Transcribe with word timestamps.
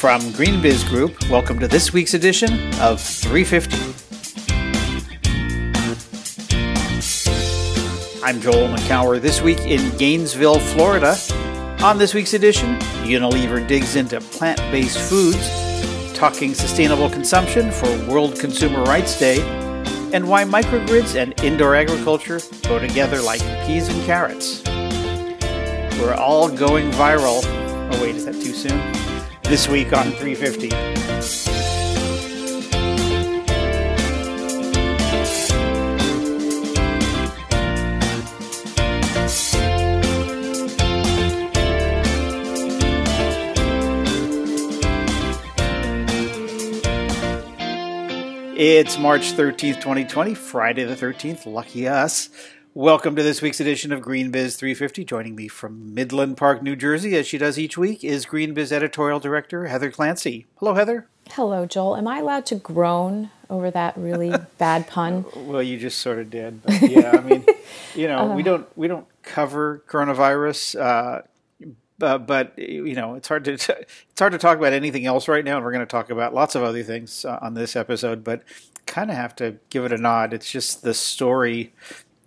From 0.00 0.22
GreenBiz 0.32 0.88
Group, 0.88 1.28
welcome 1.28 1.58
to 1.58 1.68
this 1.68 1.92
week's 1.92 2.14
edition 2.14 2.50
of 2.80 3.02
350. 3.02 3.76
I'm 8.24 8.40
Joel 8.40 8.68
Makower. 8.68 9.20
This 9.20 9.42
week 9.42 9.58
in 9.58 9.94
Gainesville, 9.98 10.58
Florida. 10.58 11.18
On 11.82 11.98
this 11.98 12.14
week's 12.14 12.32
edition, 12.32 12.78
Unilever 13.04 13.68
digs 13.68 13.96
into 13.96 14.22
plant 14.22 14.58
based 14.72 14.98
foods, 14.98 15.50
talking 16.14 16.54
sustainable 16.54 17.10
consumption 17.10 17.70
for 17.70 17.94
World 18.10 18.40
Consumer 18.40 18.82
Rights 18.84 19.18
Day, 19.18 19.42
and 20.14 20.26
why 20.26 20.44
microgrids 20.44 21.14
and 21.14 21.38
indoor 21.44 21.74
agriculture 21.74 22.40
go 22.62 22.78
together 22.78 23.20
like 23.20 23.42
peas 23.66 23.88
and 23.88 24.02
carrots. 24.06 24.64
We're 26.00 26.14
all 26.14 26.48
going 26.48 26.90
viral. 26.92 27.42
Oh, 27.92 27.98
wait, 28.00 28.16
is 28.16 28.24
that 28.24 28.32
too 28.32 28.54
soon? 28.54 29.09
This 29.50 29.66
week 29.66 29.92
on 29.92 30.12
350. 30.12 30.68
It's 48.56 48.98
March 48.98 49.32
13th, 49.32 49.80
2020, 49.80 50.34
Friday 50.34 50.84
the 50.84 50.94
13th. 50.94 51.44
Lucky 51.46 51.88
us. 51.88 52.30
Welcome 52.74 53.16
to 53.16 53.22
this 53.24 53.42
week's 53.42 53.58
edition 53.58 53.92
of 53.92 54.00
GreenBiz 54.00 54.56
350. 54.56 55.04
Joining 55.04 55.34
me 55.34 55.48
from 55.48 55.92
Midland 55.92 56.36
Park, 56.36 56.62
New 56.62 56.76
Jersey, 56.76 57.16
as 57.16 57.26
she 57.26 57.36
does 57.36 57.58
each 57.58 57.76
week, 57.76 58.04
is 58.04 58.26
GreenBiz 58.26 58.70
editorial 58.70 59.18
director 59.18 59.66
Heather 59.66 59.90
Clancy. 59.90 60.46
Hello, 60.54 60.74
Heather. 60.74 61.08
Hello, 61.30 61.66
Joel. 61.66 61.96
Am 61.96 62.06
I 62.06 62.20
allowed 62.20 62.46
to 62.46 62.54
groan 62.54 63.30
over 63.50 63.72
that 63.72 63.96
really 63.96 64.32
bad 64.58 64.86
pun? 64.86 65.24
Well, 65.34 65.64
you 65.64 65.78
just 65.78 65.98
sort 65.98 66.20
of 66.20 66.30
did. 66.30 66.62
But 66.62 66.80
yeah, 66.82 67.10
I 67.10 67.20
mean, 67.20 67.44
you 67.96 68.06
know, 68.06 68.30
uh, 68.30 68.36
we 68.36 68.44
don't 68.44 68.78
we 68.78 68.86
don't 68.86 69.06
cover 69.24 69.82
coronavirus. 69.88 70.80
Uh, 70.80 71.22
uh, 72.00 72.18
but 72.18 72.56
you 72.56 72.94
know 72.94 73.16
it's 73.16 73.26
hard 73.26 73.44
to 73.46 73.52
it's 73.54 74.18
hard 74.18 74.30
to 74.30 74.38
talk 74.38 74.58
about 74.58 74.72
anything 74.72 75.06
else 75.06 75.26
right 75.26 75.44
now, 75.44 75.56
and 75.56 75.64
we're 75.64 75.72
going 75.72 75.84
to 75.84 75.90
talk 75.90 76.08
about 76.08 76.34
lots 76.34 76.54
of 76.54 76.62
other 76.62 76.84
things 76.84 77.24
uh, 77.24 77.36
on 77.42 77.54
this 77.54 77.74
episode. 77.74 78.22
But 78.22 78.44
kind 78.86 79.10
of 79.10 79.16
have 79.16 79.34
to 79.36 79.56
give 79.70 79.84
it 79.84 79.92
a 79.92 79.98
nod. 79.98 80.32
It's 80.32 80.50
just 80.50 80.82
the 80.82 80.94
story. 80.94 81.72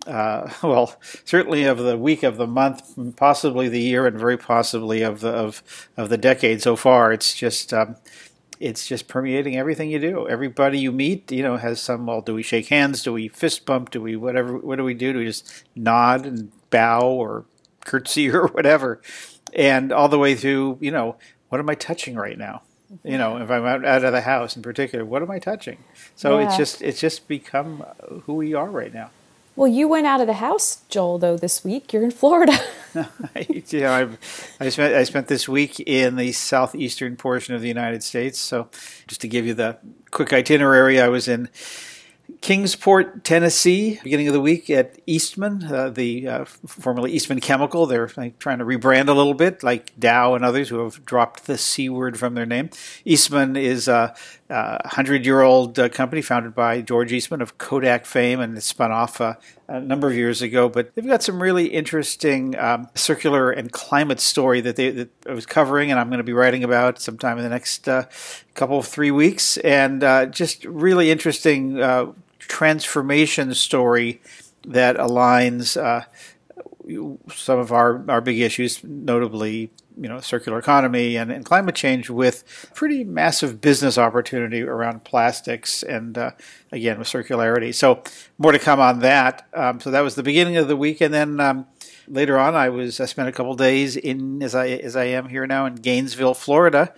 Uh, 0.06 0.50
well, 0.62 0.96
certainly 1.24 1.64
of 1.64 1.78
the 1.78 1.96
week 1.96 2.22
of 2.22 2.36
the 2.36 2.46
month, 2.46 3.16
possibly 3.16 3.68
the 3.68 3.80
year, 3.80 4.06
and 4.06 4.18
very 4.18 4.36
possibly 4.36 5.02
of 5.02 5.20
the 5.20 5.30
of 5.30 5.62
of 5.96 6.08
the 6.08 6.18
decade 6.18 6.62
so 6.62 6.76
far. 6.76 7.12
It's 7.12 7.34
just 7.34 7.72
um, 7.72 7.96
it's 8.60 8.86
just 8.86 9.08
permeating 9.08 9.56
everything 9.56 9.90
you 9.90 9.98
do. 9.98 10.28
Everybody 10.28 10.78
you 10.78 10.92
meet, 10.92 11.30
you 11.32 11.42
know, 11.42 11.56
has 11.56 11.80
some. 11.80 12.06
Well, 12.06 12.20
do 12.20 12.34
we 12.34 12.42
shake 12.42 12.68
hands? 12.68 13.02
Do 13.02 13.12
we 13.12 13.28
fist 13.28 13.66
bump? 13.66 13.90
Do 13.90 14.00
we 14.00 14.16
whatever? 14.16 14.58
What 14.58 14.76
do 14.76 14.84
we 14.84 14.94
do? 14.94 15.12
Do 15.12 15.18
we 15.18 15.26
just 15.26 15.64
nod 15.74 16.26
and 16.26 16.52
bow 16.70 17.02
or 17.02 17.44
curtsy 17.84 18.30
or 18.34 18.46
whatever? 18.48 19.00
and 19.54 19.92
all 19.92 20.08
the 20.08 20.18
way 20.18 20.34
through, 20.34 20.78
you 20.80 20.90
know, 20.90 21.16
what 21.48 21.60
am 21.60 21.70
I 21.70 21.74
touching 21.74 22.16
right 22.16 22.36
now? 22.36 22.62
You 23.02 23.18
know, 23.18 23.38
if 23.38 23.50
I'm 23.50 23.64
out, 23.64 23.84
out 23.84 24.04
of 24.04 24.12
the 24.12 24.20
house 24.20 24.56
in 24.56 24.62
particular, 24.62 25.04
what 25.04 25.22
am 25.22 25.30
I 25.30 25.38
touching? 25.38 25.78
So 26.14 26.38
yeah. 26.38 26.46
it's 26.46 26.56
just 26.56 26.82
it's 26.82 27.00
just 27.00 27.26
become 27.26 27.84
who 28.24 28.34
we 28.34 28.54
are 28.54 28.70
right 28.70 28.92
now. 28.92 29.10
Well, 29.56 29.68
you 29.68 29.86
went 29.86 30.06
out 30.06 30.20
of 30.20 30.26
the 30.26 30.34
house, 30.34 30.82
Joel, 30.88 31.18
though 31.18 31.36
this 31.36 31.62
week. 31.62 31.92
You're 31.92 32.02
in 32.02 32.10
Florida. 32.10 32.58
know, 33.80 33.92
I've, 33.92 34.56
I 34.60 34.68
spent 34.68 34.94
I 34.94 35.04
spent 35.04 35.28
this 35.28 35.48
week 35.48 35.80
in 35.80 36.16
the 36.16 36.32
southeastern 36.32 37.16
portion 37.16 37.54
of 37.54 37.60
the 37.60 37.68
United 37.68 38.02
States. 38.02 38.38
So, 38.38 38.68
just 39.06 39.20
to 39.22 39.28
give 39.28 39.46
you 39.46 39.54
the 39.54 39.78
quick 40.10 40.32
itinerary, 40.32 41.00
I 41.00 41.08
was 41.08 41.28
in 41.28 41.48
Kingsport, 42.40 43.24
Tennessee, 43.24 44.00
beginning 44.02 44.28
of 44.28 44.34
the 44.34 44.40
week 44.40 44.68
at 44.68 44.98
Eastman, 45.06 45.64
uh, 45.64 45.88
the 45.88 46.28
uh, 46.28 46.44
formerly 46.44 47.12
Eastman 47.12 47.40
Chemical. 47.40 47.86
They're 47.86 48.10
like, 48.16 48.38
trying 48.38 48.58
to 48.58 48.64
rebrand 48.64 49.08
a 49.08 49.12
little 49.12 49.34
bit, 49.34 49.62
like 49.62 49.98
Dow 49.98 50.34
and 50.34 50.44
others 50.44 50.68
who 50.68 50.78
have 50.80 51.04
dropped 51.04 51.46
the 51.46 51.56
C 51.56 51.88
word 51.88 52.18
from 52.18 52.34
their 52.34 52.46
name. 52.46 52.70
Eastman 53.04 53.56
is 53.56 53.88
a 53.88 54.14
hundred 54.50 55.24
year 55.24 55.40
old 55.40 55.78
uh, 55.78 55.88
company 55.88 56.22
founded 56.22 56.54
by 56.54 56.80
George 56.80 57.12
Eastman 57.12 57.40
of 57.40 57.58
Kodak 57.58 58.04
fame, 58.04 58.40
and 58.40 58.56
it 58.56 58.62
spun 58.62 58.92
off 58.92 59.20
uh, 59.20 59.34
a 59.68 59.80
number 59.80 60.08
of 60.08 60.14
years 60.14 60.42
ago. 60.42 60.68
But 60.68 60.94
they've 60.94 61.06
got 61.06 61.22
some 61.22 61.42
really 61.42 61.66
interesting 61.66 62.58
um, 62.58 62.88
circular 62.94 63.50
and 63.50 63.70
climate 63.72 64.20
story 64.20 64.60
that 64.60 64.76
they 64.76 64.90
that 64.90 65.10
I 65.28 65.32
was 65.32 65.46
covering, 65.46 65.90
and 65.90 65.98
I'm 66.00 66.08
going 66.08 66.18
to 66.18 66.24
be 66.24 66.32
writing 66.32 66.64
about 66.64 67.00
sometime 67.00 67.38
in 67.38 67.44
the 67.44 67.50
next 67.50 67.88
uh, 67.88 68.04
couple 68.54 68.78
of 68.78 68.86
three 68.86 69.10
weeks, 69.10 69.56
and 69.58 70.02
uh, 70.04 70.26
just 70.26 70.64
really 70.64 71.10
interesting 71.10 71.80
transformation 72.38 73.54
story 73.54 74.20
that 74.66 74.96
aligns 74.96 75.80
uh, 75.80 76.04
some 77.34 77.58
of 77.58 77.72
our, 77.72 78.04
our 78.08 78.20
big 78.20 78.40
issues, 78.40 78.82
notably 78.84 79.70
you 79.96 80.08
know 80.08 80.20
circular 80.20 80.58
economy 80.58 81.16
and, 81.16 81.30
and 81.30 81.44
climate 81.44 81.74
change, 81.74 82.10
with 82.10 82.70
pretty 82.74 83.04
massive 83.04 83.60
business 83.60 83.98
opportunity 83.98 84.62
around 84.62 85.04
plastics 85.04 85.82
and 85.82 86.16
uh, 86.18 86.32
again 86.72 86.98
with 86.98 87.08
circularity. 87.08 87.74
So 87.74 88.02
more 88.38 88.52
to 88.52 88.58
come 88.58 88.80
on 88.80 89.00
that. 89.00 89.46
Um, 89.54 89.80
so 89.80 89.90
that 89.90 90.00
was 90.00 90.14
the 90.14 90.22
beginning 90.22 90.56
of 90.56 90.68
the 90.68 90.76
week, 90.76 91.00
and 91.00 91.12
then. 91.12 91.40
Um, 91.40 91.66
later 92.06 92.38
on, 92.38 92.54
I 92.54 92.68
was 92.68 93.00
I 93.00 93.06
spent 93.06 93.28
a 93.28 93.32
couple 93.32 93.54
days 93.54 93.96
in 93.96 94.42
as 94.42 94.54
I 94.54 94.68
as 94.68 94.94
I 94.96 95.04
am 95.04 95.28
here 95.28 95.46
now 95.46 95.66
in 95.66 95.76
Gainesville, 95.76 96.34
Florida, 96.34 96.92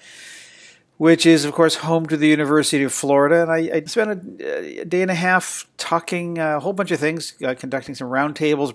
which 0.97 1.27
is, 1.27 1.45
of 1.45 1.53
course, 1.53 1.77
home 1.77 2.07
to 2.07 2.17
the 2.17 2.29
University 2.29 2.83
of 2.85 2.93
Florida. 2.93 3.43
And 3.43 3.51
I, 3.51 3.77
I 3.77 3.85
spent 3.85 4.41
a, 4.41 4.81
a, 4.81 4.85
day 4.85 5.03
and 5.03 5.11
a 5.11 5.15
half 5.15 5.69
talking 5.77 6.39
a 6.39 6.61
whole 6.61 6.73
bunch 6.73 6.91
of 6.91 6.99
things, 6.99 7.35
uh, 7.45 7.55
conducting 7.55 7.95
some 7.95 8.09
roundtables, 8.09 8.75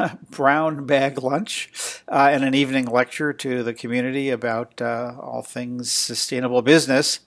brown 0.30 0.86
bag 0.86 1.22
lunch, 1.22 1.70
uh, 2.08 2.28
and 2.32 2.44
an 2.44 2.54
evening 2.54 2.86
lecture 2.86 3.32
to 3.32 3.62
the 3.62 3.74
community 3.74 4.30
about 4.30 4.80
uh, 4.80 5.14
all 5.20 5.42
things 5.42 5.90
sustainable 5.90 6.62
business. 6.62 7.20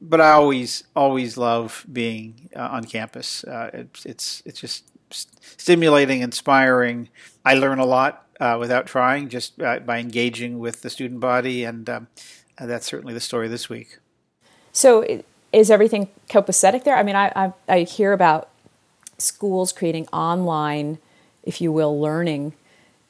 But 0.00 0.20
I 0.20 0.32
always, 0.32 0.84
always 0.94 1.36
love 1.36 1.86
being 1.90 2.50
uh, 2.54 2.68
on 2.72 2.84
campus. 2.84 3.44
Uh, 3.44 3.70
it's, 3.72 4.04
it's, 4.04 4.42
it's 4.44 4.60
just 4.60 4.84
stimulating, 5.10 6.20
inspiring. 6.20 7.08
I 7.44 7.54
learn 7.54 7.78
a 7.78 7.86
lot 7.86 8.26
uh, 8.40 8.56
without 8.58 8.86
trying, 8.86 9.28
just 9.28 9.56
by 9.56 9.98
engaging 9.98 10.58
with 10.58 10.82
the 10.82 10.90
student 10.90 11.20
body 11.20 11.64
and. 11.64 11.88
Um, 11.88 12.08
that's 12.58 12.86
certainly 12.86 13.14
the 13.14 13.20
story 13.20 13.48
this 13.48 13.68
week. 13.68 13.98
So, 14.72 15.22
is 15.52 15.70
everything 15.70 16.08
copacetic 16.28 16.84
there? 16.84 16.96
I 16.96 17.02
mean, 17.02 17.16
I, 17.16 17.32
I, 17.34 17.52
I 17.68 17.80
hear 17.80 18.12
about 18.12 18.48
schools 19.18 19.72
creating 19.72 20.08
online, 20.12 20.98
if 21.44 21.60
you 21.60 21.72
will, 21.72 22.00
learning 22.00 22.52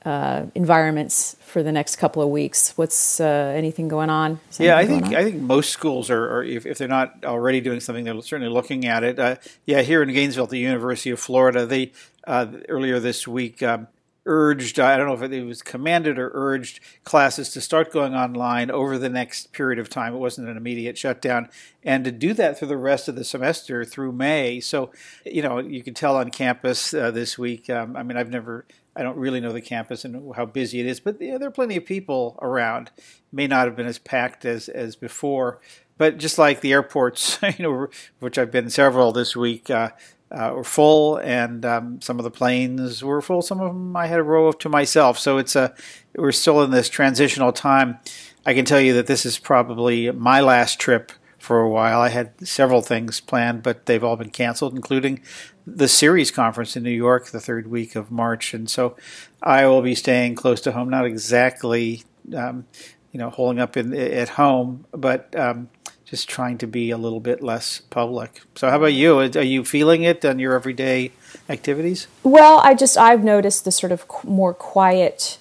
uh, 0.05 0.45
environments 0.55 1.37
for 1.41 1.63
the 1.63 1.73
next 1.73 1.97
couple 1.97 2.23
of 2.23 2.29
weeks. 2.29 2.77
What's 2.77 3.21
uh, 3.21 3.55
anything 3.57 3.89
going 3.89 4.11
on? 4.11 4.39
yeah, 4.59 4.77
I 4.77 4.87
think 4.87 5.07
I 5.07 5.25
think 5.25 5.41
most 5.41 5.71
schools 5.71 6.11
are, 6.11 6.37
are 6.37 6.45
if, 6.45 6.67
if, 6.67 6.77
they're 6.77 6.89
not 6.89 7.25
already 7.25 7.61
doing 7.61 7.81
something, 7.81 8.05
they're 8.05 8.21
certainly 8.21 8.53
looking 8.53 8.85
at 8.87 9.03
it. 9.03 9.19
Uh, 9.19 9.37
yeah, 9.65 9.81
here 9.81 10.03
in 10.03 10.13
Gainesville, 10.13 10.45
at 10.45 10.51
the 10.51 10.59
University 10.59 11.11
of 11.11 11.21
Florida, 11.21 11.65
they 11.65 11.93
uh, 12.27 12.49
earlier 12.69 13.01
this 13.01 13.27
week 13.27 13.63
um, 13.63 13.89
urged, 14.27 14.81
I 14.81 14.97
don't 14.97 15.07
know 15.07 15.15
if 15.15 15.31
it 15.31 15.45
was 15.45 15.63
commanded 15.63 16.19
or 16.19 16.31
urged 16.35 16.81
classes 17.05 17.51
to 17.51 17.61
start 17.61 17.93
going 17.93 18.15
online 18.15 18.71
over 18.71 18.99
the 18.99 19.09
next 19.09 19.53
period 19.53 19.79
of 19.79 19.89
time. 19.89 20.15
It 20.15 20.19
wasn't 20.19 20.49
an 20.49 20.57
immediate 20.57 20.97
shutdown. 20.97 21.49
And 21.83 22.05
to 22.05 22.13
do 22.13 22.33
that 22.35 22.59
through 22.59 22.69
the 22.69 22.77
rest 22.77 23.09
of 23.09 23.17
the 23.17 23.25
semester 23.25 23.85
through 23.85 24.13
May. 24.13 24.61
So, 24.61 24.91
you 25.25 25.43
know, 25.43 25.59
you 25.59 25.83
can 25.83 25.95
tell 25.95 26.17
on 26.17 26.31
campus 26.31 26.95
uh, 26.95 27.11
this 27.11 27.39
week. 27.39 27.69
Um, 27.69 27.97
I 27.97 28.03
mean, 28.03 28.17
I've 28.17 28.31
never, 28.31 28.67
I 28.97 29.03
don't 29.03 29.19
really 29.19 29.41
know 29.41 29.53
the 29.53 29.61
campus 29.61 30.05
and 30.05 30.35
how 30.35 30.47
busy 30.47 30.81
it 30.81 30.87
is, 30.87 31.01
but 31.01 31.21
know, 31.21 31.39
there 31.39 31.49
are 31.49 31.53
plenty 31.53 31.77
of 31.77 31.85
people 31.85 32.39
around. 32.41 32.91
May 33.33 33.47
not 33.47 33.67
have 33.67 33.77
been 33.77 33.87
as 33.87 33.99
packed 33.99 34.45
as, 34.45 34.69
as 34.69 34.97
before. 34.97 35.61
But 35.97 36.19
just 36.19 36.39
like 36.39 36.61
the 36.61 36.73
airports, 36.73 37.39
you 37.59 37.63
know, 37.63 37.89
which 38.19 38.39
I've 38.39 38.51
been 38.51 38.71
several 38.71 39.13
this 39.13 39.37
week, 39.37 39.71
uh, 39.71 39.91
uh, 40.35 40.53
were 40.55 40.65
full, 40.65 41.17
and 41.19 41.65
um, 41.65 42.01
some 42.01 42.19
of 42.19 42.25
the 42.25 42.31
planes 42.31 43.05
were 43.05 43.23
full. 43.23 43.41
Some 43.41 43.61
of 43.61 43.69
them 43.69 43.97
I 43.97 44.09
had 44.09 44.19
a 44.19 44.25
row 44.25 44.49
of 44.49 44.59
to 44.59 44.69
myself. 44.69 45.19
So 45.19 45.39
it's 45.39 45.55
a 45.55 45.75
we're 46.17 46.33
still 46.33 46.63
in 46.63 46.71
this 46.71 46.89
transitional 46.89 47.53
time. 47.53 47.99
I 48.45 48.53
can 48.53 48.65
tell 48.65 48.81
you 48.81 48.93
that 48.95 49.07
this 49.07 49.25
is 49.25 49.39
probably 49.39 50.11
my 50.11 50.41
last 50.41 50.81
trip 50.81 51.13
for 51.39 51.61
a 51.61 51.69
while. 51.69 52.01
I 52.01 52.09
had 52.09 52.47
several 52.47 52.83
things 52.83 53.21
planned, 53.21 53.63
but 53.63 53.87
they've 53.87 54.03
all 54.03 54.17
been 54.17 54.31
canceled, 54.31 54.75
including 54.75 55.21
the 55.67 55.89
Ceres 55.89 56.31
conference 56.31 56.77
in 56.77 56.83
New 56.83 56.91
York 56.91 57.27
the 57.27 57.41
third 57.41 57.69
week 57.69 57.95
of 57.95 58.11
March. 58.11 58.55
And 58.55 58.69
so 58.69 58.97
I 59.43 59.67
will 59.67 59.83
be 59.83 59.95
staying 59.95 60.35
close 60.35 60.61
to 60.63 60.73
home, 60.73 60.89
not 60.91 61.07
exactly, 61.07 62.03
um, 62.35 62.67
you 63.13 63.19
know, 63.19 63.31
holding 63.31 63.61
up 63.61 63.77
in, 63.77 63.95
at 63.95 64.31
home, 64.31 64.87
but 64.93 65.35
um, 65.39 65.69
just 66.05 66.29
trying 66.29 66.59
to 66.59 66.67
be 66.67 66.91
a 66.91 66.99
little 66.99 67.21
bit 67.21 67.43
less 67.43 67.81
public. 67.91 68.43
So, 68.55 68.71
how 68.71 68.77
about 68.77 68.93
you? 68.93 69.19
Are 69.21 69.43
you 69.43 69.65
feeling 69.65 70.03
it 70.03 70.25
on 70.25 70.39
your 70.39 70.55
everyday 70.55 71.13
activities? 71.49 72.07
Well, 72.23 72.61
I 72.63 72.75
just 72.75 72.97
I've 72.97 73.25
noticed 73.25 73.65
the 73.65 73.73
sort 73.73 73.93
of 73.93 74.05
more 74.25 74.55
quiet 74.55 75.39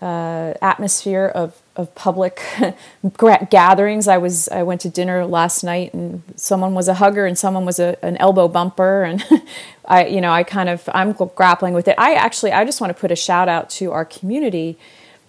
uh, 0.00 0.54
atmosphere 0.62 1.26
of 1.26 1.60
of 1.74 1.94
public 1.94 2.40
gatherings. 3.50 4.08
I 4.08 4.18
was 4.18 4.48
I 4.48 4.62
went 4.62 4.80
to 4.82 4.88
dinner 4.88 5.26
last 5.26 5.62
night, 5.62 5.92
and 5.92 6.22
someone 6.36 6.74
was 6.74 6.88
a 6.88 6.94
hugger, 6.94 7.26
and 7.26 7.38
someone 7.38 7.64
was 7.64 7.78
a, 7.78 7.96
an 8.04 8.16
elbow 8.18 8.48
bumper, 8.48 9.02
and 9.02 9.24
I 9.84 10.06
you 10.06 10.20
know 10.20 10.32
I 10.32 10.42
kind 10.42 10.68
of 10.68 10.88
I'm 10.94 11.12
grappling 11.12 11.74
with 11.74 11.88
it. 11.88 11.96
I 11.98 12.14
actually 12.14 12.52
I 12.52 12.64
just 12.64 12.80
want 12.80 12.94
to 12.94 13.00
put 13.00 13.10
a 13.10 13.16
shout 13.16 13.48
out 13.48 13.70
to 13.70 13.92
our 13.92 14.04
community. 14.04 14.78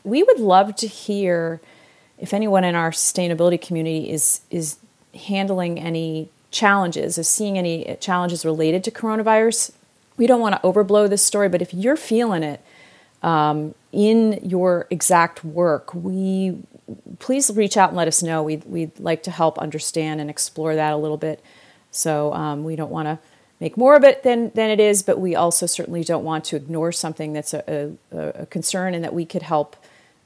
We 0.04 0.24
would 0.24 0.40
love 0.40 0.76
to 0.78 0.88
hear 0.88 1.60
if 2.18 2.34
anyone 2.34 2.64
in 2.64 2.76
our 2.76 2.92
sustainability 2.92 3.62
community 3.62 4.10
is 4.10 4.42
is 4.50 4.78
handling 5.14 5.80
any 5.80 6.30
challenges, 6.52 7.18
is 7.18 7.28
seeing 7.28 7.58
any 7.58 7.98
challenges 8.00 8.46
related 8.46 8.84
to 8.84 8.92
coronavirus. 8.92 9.72
We 10.18 10.28
don't 10.28 10.42
want 10.42 10.56
to 10.56 10.62
overblow 10.68 11.10
this 11.10 11.22
story, 11.22 11.50
but 11.50 11.62
if 11.62 11.74
you're 11.74 11.98
feeling 11.98 12.44
it 12.44 12.62
um, 13.22 13.76
in 13.92 14.40
your 14.44 14.88
exact 14.90 15.44
work, 15.44 15.94
we 15.94 16.58
please 17.20 17.52
reach 17.54 17.78
out 17.78 17.90
and 17.90 17.98
let 17.98 18.08
us 18.08 18.24
know. 18.24 18.42
We'd, 18.42 18.64
we'd 18.66 19.00
like 19.00 19.24
to 19.24 19.32
help 19.32 19.60
understand 19.60 20.22
and 20.22 20.30
explore 20.30 20.76
that 20.76 20.94
a 20.94 20.98
little 20.98 21.18
bit. 21.18 21.44
So 21.92 22.34
um, 22.34 22.64
we 22.64 22.76
don't 22.76 22.92
want 22.92 23.08
to 23.08 23.20
make 23.60 23.76
more 23.78 23.96
of 23.96 24.04
it 24.04 24.24
than, 24.24 24.52
than 24.52 24.70
it 24.70 24.80
is, 24.80 25.04
but 25.04 25.20
we 25.20 25.36
also 25.36 25.66
certainly 25.66 26.04
don't 26.04 26.24
want 26.24 26.46
to 26.46 26.56
ignore 26.56 26.92
something 26.92 27.34
that's 27.34 27.54
a, 27.54 27.98
a, 28.12 28.18
a 28.18 28.46
concern 28.46 28.94
and 28.94 29.04
that 29.04 29.14
we 29.14 29.26
could 29.26 29.42
help 29.42 29.76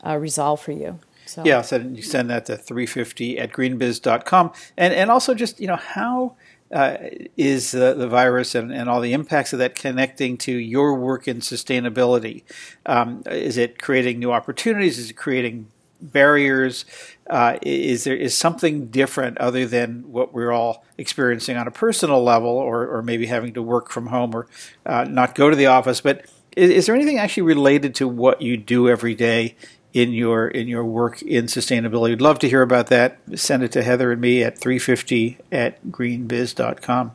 uh, 0.06 0.18
resolve 0.18 0.62
for 0.62 0.72
you. 0.72 1.00
So. 1.32 1.44
Yeah, 1.46 1.62
so 1.62 1.78
you 1.78 2.02
send 2.02 2.30
that 2.30 2.46
to 2.48 2.58
350 2.58 3.40
at 3.40 3.54
greenbiz.com. 3.54 4.52
And, 4.78 4.94
and 4.94 5.10
also 5.10 5.34
just, 5.34 5.62
you 5.62 5.68
know, 5.68 5.78
how 5.78 6.36
uh, 6.74 6.98
is 7.38 7.72
the, 7.72 7.94
the 7.94 8.08
virus 8.08 8.54
and, 8.54 8.74
and 8.74 8.90
all 8.90 9.00
the 9.00 9.14
impacts 9.14 9.54
of 9.54 9.60
that 9.60 9.76
connecting 9.76 10.38
to 10.40 10.52
your 10.52 10.96
work 10.96 11.28
in 11.28 11.38
sustainability? 11.38 12.44
Um, 12.86 13.24
is 13.28 13.58
it 13.58 13.82
creating 13.82 14.20
new 14.20 14.32
opportunities? 14.32 15.00
Is 15.00 15.10
it 15.10 15.14
creating 15.14 15.68
barriers? 16.02 16.84
Uh, 17.30 17.58
is 17.62 18.04
there 18.04 18.16
is 18.16 18.36
something 18.36 18.88
different 18.88 19.38
other 19.38 19.66
than 19.66 20.12
what 20.12 20.34
we're 20.34 20.52
all 20.52 20.84
experiencing 20.98 21.56
on 21.56 21.68
a 21.68 21.72
personal 21.72 22.22
level, 22.24 22.50
or, 22.50 22.88
or 22.88 23.02
maybe 23.02 23.28
having 23.28 23.54
to 23.54 23.62
work 23.62 23.90
from 23.90 24.08
home 24.08 24.36
or 24.36 24.48
uh, 24.86 25.06
not 25.06 25.36
go 25.36 25.50
to 25.50 25.56
the 25.56 25.68
office? 25.68 26.02
But 26.02 26.26
is, 26.58 26.72
is, 26.72 26.86
there 26.86 26.96
anything 26.96 27.20
actually 27.20 27.44
related 27.44 27.96
to 27.96 28.08
what 28.08 28.42
you 28.42 28.58
do 28.58 28.90
every 28.90 29.16
day 29.16 29.56
in 29.94 30.14
your 30.14 30.48
in 30.48 30.68
your 30.68 30.86
work 30.86 31.22
in 31.22 31.46
sustainability. 31.46 32.10
We'd 32.10 32.22
love 32.22 32.40
to 32.40 32.50
hear 32.50 32.62
about 32.62 32.88
that. 32.88 33.20
Send 33.36 33.64
it 33.64 33.72
to 33.74 33.84
Heather 33.84 34.12
and 34.12 34.22
me 34.22 34.44
at 34.44 34.58
350 34.58 35.38
at 35.52 35.84
greenbiz.com. 35.86 37.12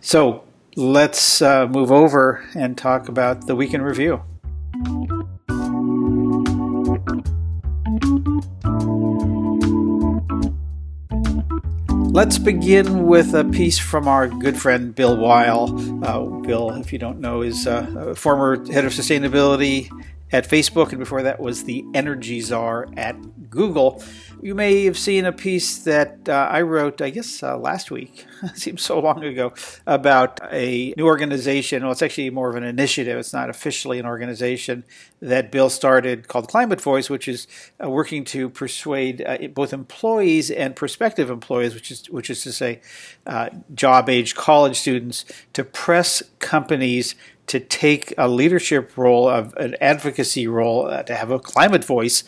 So 0.00 0.44
let's 0.76 1.40
uh, 1.40 1.66
move 1.66 1.92
over 1.92 2.44
and 2.54 2.76
talk 2.76 3.08
about 3.08 3.46
the 3.46 3.56
week 3.56 3.74
in 3.74 3.82
review. 3.82 4.22
Let's 12.14 12.38
begin 12.38 13.06
with 13.06 13.34
a 13.34 13.44
piece 13.44 13.76
from 13.76 14.06
our 14.06 14.28
good 14.28 14.56
friend 14.56 14.94
Bill 14.94 15.16
Weihl. 15.16 16.04
Uh, 16.04 16.46
Bill, 16.46 16.70
if 16.70 16.92
you 16.92 16.98
don't 17.00 17.18
know, 17.18 17.42
is 17.42 17.66
uh, 17.66 17.92
a 18.10 18.14
former 18.14 18.64
head 18.70 18.84
of 18.84 18.92
sustainability 18.92 19.90
at 20.34 20.48
Facebook, 20.48 20.88
and 20.88 20.98
before 20.98 21.22
that 21.22 21.38
was 21.38 21.62
the 21.62 21.84
Energy 21.94 22.40
Czar 22.40 22.88
at 22.96 23.50
Google. 23.50 24.02
You 24.42 24.56
may 24.56 24.84
have 24.84 24.98
seen 24.98 25.26
a 25.26 25.32
piece 25.32 25.78
that 25.84 26.28
uh, 26.28 26.48
I 26.50 26.62
wrote, 26.62 27.00
I 27.00 27.10
guess, 27.10 27.40
uh, 27.40 27.56
last 27.56 27.92
week. 27.92 28.26
it 28.42 28.58
seems 28.58 28.82
so 28.82 28.98
long 28.98 29.22
ago, 29.22 29.54
about 29.86 30.40
a 30.52 30.92
new 30.96 31.06
organization. 31.06 31.84
Well, 31.84 31.92
it's 31.92 32.02
actually 32.02 32.30
more 32.30 32.50
of 32.50 32.56
an 32.56 32.64
initiative. 32.64 33.16
It's 33.16 33.32
not 33.32 33.48
officially 33.48 34.00
an 34.00 34.06
organization 34.06 34.82
that 35.22 35.52
Bill 35.52 35.70
started 35.70 36.26
called 36.26 36.48
Climate 36.48 36.80
Voice, 36.80 37.08
which 37.08 37.28
is 37.28 37.46
uh, 37.82 37.88
working 37.88 38.24
to 38.24 38.50
persuade 38.50 39.22
uh, 39.24 39.38
both 39.54 39.72
employees 39.72 40.50
and 40.50 40.74
prospective 40.74 41.30
employees, 41.30 41.74
which 41.74 41.92
is 41.92 42.10
which 42.10 42.28
is 42.28 42.42
to 42.42 42.52
say, 42.52 42.80
uh, 43.24 43.50
job-age 43.72 44.34
college 44.34 44.80
students, 44.80 45.24
to 45.52 45.62
press 45.62 46.24
companies 46.40 47.14
to 47.46 47.60
take 47.60 48.14
a 48.16 48.28
leadership 48.28 48.96
role, 48.96 49.28
of 49.28 49.54
an 49.56 49.76
advocacy 49.80 50.46
role, 50.46 50.86
uh, 50.86 51.02
to 51.02 51.14
have 51.14 51.30
a 51.30 51.38
climate 51.38 51.84
voice 51.84 52.24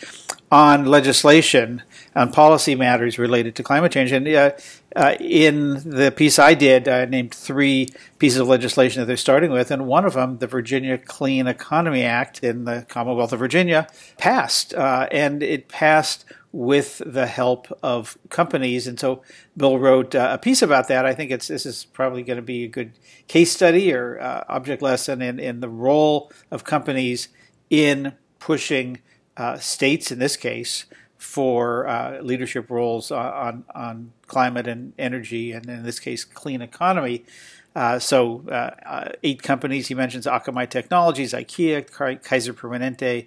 on 0.51 0.85
legislation, 0.85 1.83
on 2.15 2.31
policy 2.31 2.75
matters 2.75 3.19
related 3.19 3.57
to 3.57 3.63
climate 3.63 3.93
change. 3.93 4.13
And 4.13 4.29
uh, 4.29 4.53
uh, 4.95 5.17
in 5.19 5.75
the 5.91 6.13
piece 6.15 6.39
I 6.39 6.55
did, 6.55 6.87
I 6.87 7.05
named 7.07 7.35
three 7.35 7.89
pieces 8.19 8.41
of 8.41 8.49
legislation 8.49 9.01
that 9.01 9.07
they're 9.07 9.17
starting 9.17 9.51
with, 9.51 9.71
and 9.71 9.87
one 9.87 10.05
of 10.05 10.15
them, 10.15 10.39
the 10.39 10.47
Virginia 10.47 10.99
Clean 10.99 11.47
Economy 11.47 12.05
Act 12.05 12.45
in 12.45 12.65
the 12.65 12.87
Commonwealth 12.89 13.33
of 13.33 13.39
Virginia, 13.39 13.89
passed. 14.19 14.75
Uh, 14.75 15.09
and 15.11 15.43
it 15.43 15.69
passed 15.69 16.25
with 16.56 17.03
the 17.05 17.26
help 17.26 17.67
of 17.82 18.17
companies. 18.31 18.87
And 18.87 18.99
so 18.99 19.20
Bill 19.58 19.79
wrote 19.79 20.14
uh, 20.14 20.31
a 20.32 20.38
piece 20.38 20.62
about 20.62 20.88
that. 20.88 21.05
I 21.05 21.12
think 21.12 21.31
it's 21.31 21.49
this 21.49 21.67
is 21.67 21.85
probably 21.85 22.23
going 22.23 22.38
to 22.38 22.43
be 22.43 22.64
a 22.64 22.69
good 22.69 22.93
case 23.29 23.53
study 23.53 23.93
or 23.93 24.19
uh, 24.19 24.43
object 24.49 24.81
lesson 24.81 25.20
in, 25.20 25.38
in 25.38 25.61
the 25.61 25.69
role 25.69 26.32
of 26.50 26.64
companies 26.64 27.29
in 27.69 28.14
pushing 28.38 29.00
uh, 29.37 29.58
states, 29.58 30.11
in 30.11 30.19
this 30.19 30.38
case, 30.38 30.87
for 31.19 31.87
uh, 31.87 32.23
leadership 32.23 32.70
roles 32.70 33.11
on, 33.11 33.64
on 33.75 34.12
climate 34.26 34.67
and 34.67 34.94
energy, 34.99 35.52
and 35.52 35.69
in 35.69 35.82
this 35.82 36.00
case, 36.00 36.25
clean 36.25 36.62
economy. 36.62 37.26
Uh, 37.75 37.99
so, 37.99 38.49
uh, 38.49 39.11
eight 39.23 39.43
companies 39.43 39.88
he 39.88 39.94
mentions: 39.94 40.25
Akamai 40.25 40.70
Technologies, 40.70 41.35
IKEA, 41.35 42.23
Kaiser 42.23 42.55
Permanente, 42.55 43.26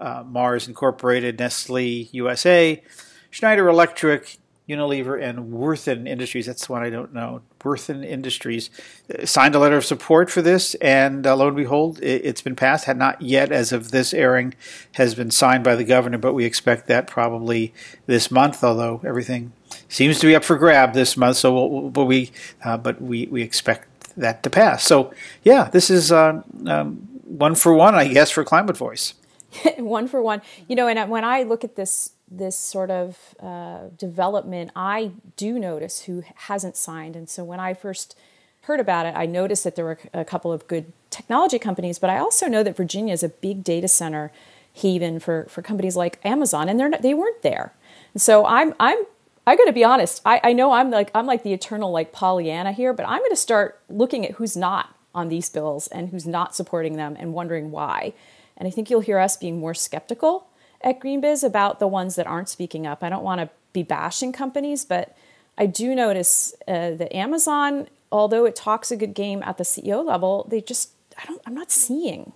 uh, 0.00 0.24
Mars 0.26 0.68
Incorporated, 0.68 1.38
Nestle 1.38 2.08
USA, 2.12 2.82
Schneider 3.30 3.68
Electric, 3.68 4.38
Unilever, 4.68 5.20
and 5.20 5.50
Worthen 5.50 6.06
Industries. 6.06 6.46
That's 6.46 6.66
the 6.66 6.72
one 6.72 6.82
I 6.82 6.90
don't 6.90 7.14
know. 7.14 7.40
Worthen 7.64 8.04
Industries 8.04 8.70
uh, 9.12 9.24
signed 9.24 9.54
a 9.54 9.58
letter 9.58 9.76
of 9.76 9.84
support 9.84 10.30
for 10.30 10.42
this, 10.42 10.74
and 10.76 11.26
uh, 11.26 11.34
lo 11.34 11.48
and 11.48 11.56
behold, 11.56 12.02
it, 12.02 12.24
has 12.24 12.42
been 12.42 12.56
passed. 12.56 12.84
Had 12.84 12.98
not 12.98 13.20
yet, 13.22 13.50
as 13.50 13.72
of 13.72 13.90
this 13.90 14.12
airing, 14.12 14.54
has 14.92 15.14
been 15.14 15.30
signed 15.30 15.64
by 15.64 15.74
the 15.74 15.84
governor, 15.84 16.18
but 16.18 16.34
we 16.34 16.44
expect 16.44 16.86
that 16.88 17.06
probably 17.06 17.72
this 18.06 18.30
month. 18.30 18.62
Although 18.62 19.00
everything 19.06 19.52
seems 19.88 20.18
to 20.20 20.26
be 20.26 20.36
up 20.36 20.44
for 20.44 20.58
grab 20.58 20.92
this 20.92 21.16
month, 21.16 21.38
so 21.38 21.66
we'll, 21.66 21.90
but 21.90 22.04
we 22.04 22.30
uh, 22.62 22.76
but 22.76 23.00
we 23.00 23.26
we 23.26 23.42
expect 23.42 23.88
that 24.18 24.42
to 24.42 24.50
pass. 24.50 24.84
So 24.84 25.14
yeah, 25.42 25.70
this 25.70 25.88
is 25.90 26.12
uh, 26.12 26.42
um, 26.66 26.96
one 27.24 27.54
for 27.54 27.72
one, 27.72 27.94
I 27.94 28.06
guess, 28.08 28.30
for 28.30 28.44
Climate 28.44 28.76
Voice. 28.76 29.14
one 29.78 30.08
for 30.08 30.22
one. 30.22 30.42
You 30.66 30.76
know, 30.76 30.88
and 30.88 31.10
when 31.10 31.24
I 31.24 31.42
look 31.42 31.64
at 31.64 31.76
this 31.76 32.12
this 32.30 32.58
sort 32.58 32.90
of 32.90 33.34
uh, 33.40 33.88
development, 33.96 34.70
I 34.76 35.12
do 35.36 35.58
notice 35.58 36.02
who 36.02 36.24
hasn't 36.34 36.76
signed. 36.76 37.16
And 37.16 37.28
so 37.28 37.42
when 37.42 37.58
I 37.58 37.72
first 37.72 38.18
heard 38.62 38.80
about 38.80 39.06
it, 39.06 39.14
I 39.16 39.24
noticed 39.24 39.64
that 39.64 39.76
there 39.76 39.84
were 39.86 39.98
a 40.12 40.26
couple 40.26 40.52
of 40.52 40.68
good 40.68 40.92
technology 41.08 41.58
companies, 41.58 41.98
but 41.98 42.10
I 42.10 42.18
also 42.18 42.46
know 42.46 42.62
that 42.62 42.76
Virginia 42.76 43.14
is 43.14 43.22
a 43.22 43.30
big 43.30 43.64
data 43.64 43.88
center 43.88 44.30
haven 44.74 45.18
for, 45.20 45.46
for 45.48 45.62
companies 45.62 45.96
like 45.96 46.20
Amazon, 46.24 46.68
and 46.68 46.78
they're 46.78 46.88
not, 46.88 47.00
they 47.00 47.14
weren't 47.14 47.42
there. 47.42 47.72
And 48.12 48.20
so 48.20 48.46
I'm 48.46 48.74
I'm 48.78 48.98
I 49.46 49.56
got 49.56 49.64
to 49.64 49.72
be 49.72 49.84
honest. 49.84 50.20
I, 50.26 50.40
I 50.44 50.52
know 50.52 50.72
I'm 50.72 50.90
like 50.90 51.10
I'm 51.14 51.26
like 51.26 51.42
the 51.42 51.52
eternal 51.52 51.90
like 51.90 52.12
Pollyanna 52.12 52.72
here, 52.72 52.92
but 52.92 53.06
I'm 53.08 53.20
going 53.20 53.30
to 53.30 53.36
start 53.36 53.80
looking 53.88 54.26
at 54.26 54.32
who's 54.32 54.56
not 54.56 54.94
on 55.14 55.28
these 55.28 55.48
bills 55.48 55.86
and 55.88 56.10
who's 56.10 56.26
not 56.26 56.54
supporting 56.54 56.96
them 56.96 57.16
and 57.18 57.32
wondering 57.32 57.70
why. 57.70 58.12
And 58.58 58.68
I 58.68 58.70
think 58.70 58.90
you'll 58.90 59.00
hear 59.00 59.18
us 59.18 59.36
being 59.36 59.58
more 59.58 59.74
skeptical 59.74 60.48
at 60.82 61.00
GreenBiz 61.00 61.42
about 61.42 61.78
the 61.78 61.88
ones 61.88 62.16
that 62.16 62.26
aren't 62.26 62.48
speaking 62.48 62.86
up. 62.86 63.02
I 63.02 63.08
don't 63.08 63.24
want 63.24 63.40
to 63.40 63.48
be 63.72 63.82
bashing 63.82 64.32
companies, 64.32 64.84
but 64.84 65.16
I 65.56 65.66
do 65.66 65.94
notice 65.94 66.54
uh, 66.66 66.90
that 66.92 67.14
Amazon, 67.14 67.88
although 68.12 68.44
it 68.44 68.54
talks 68.54 68.90
a 68.90 68.96
good 68.96 69.14
game 69.14 69.42
at 69.44 69.58
the 69.58 69.64
CEO 69.64 70.04
level, 70.04 70.46
they 70.50 70.60
just 70.60 70.90
I 71.16 71.24
don't 71.26 71.40
I'm 71.46 71.54
not 71.54 71.70
seeing 71.70 72.32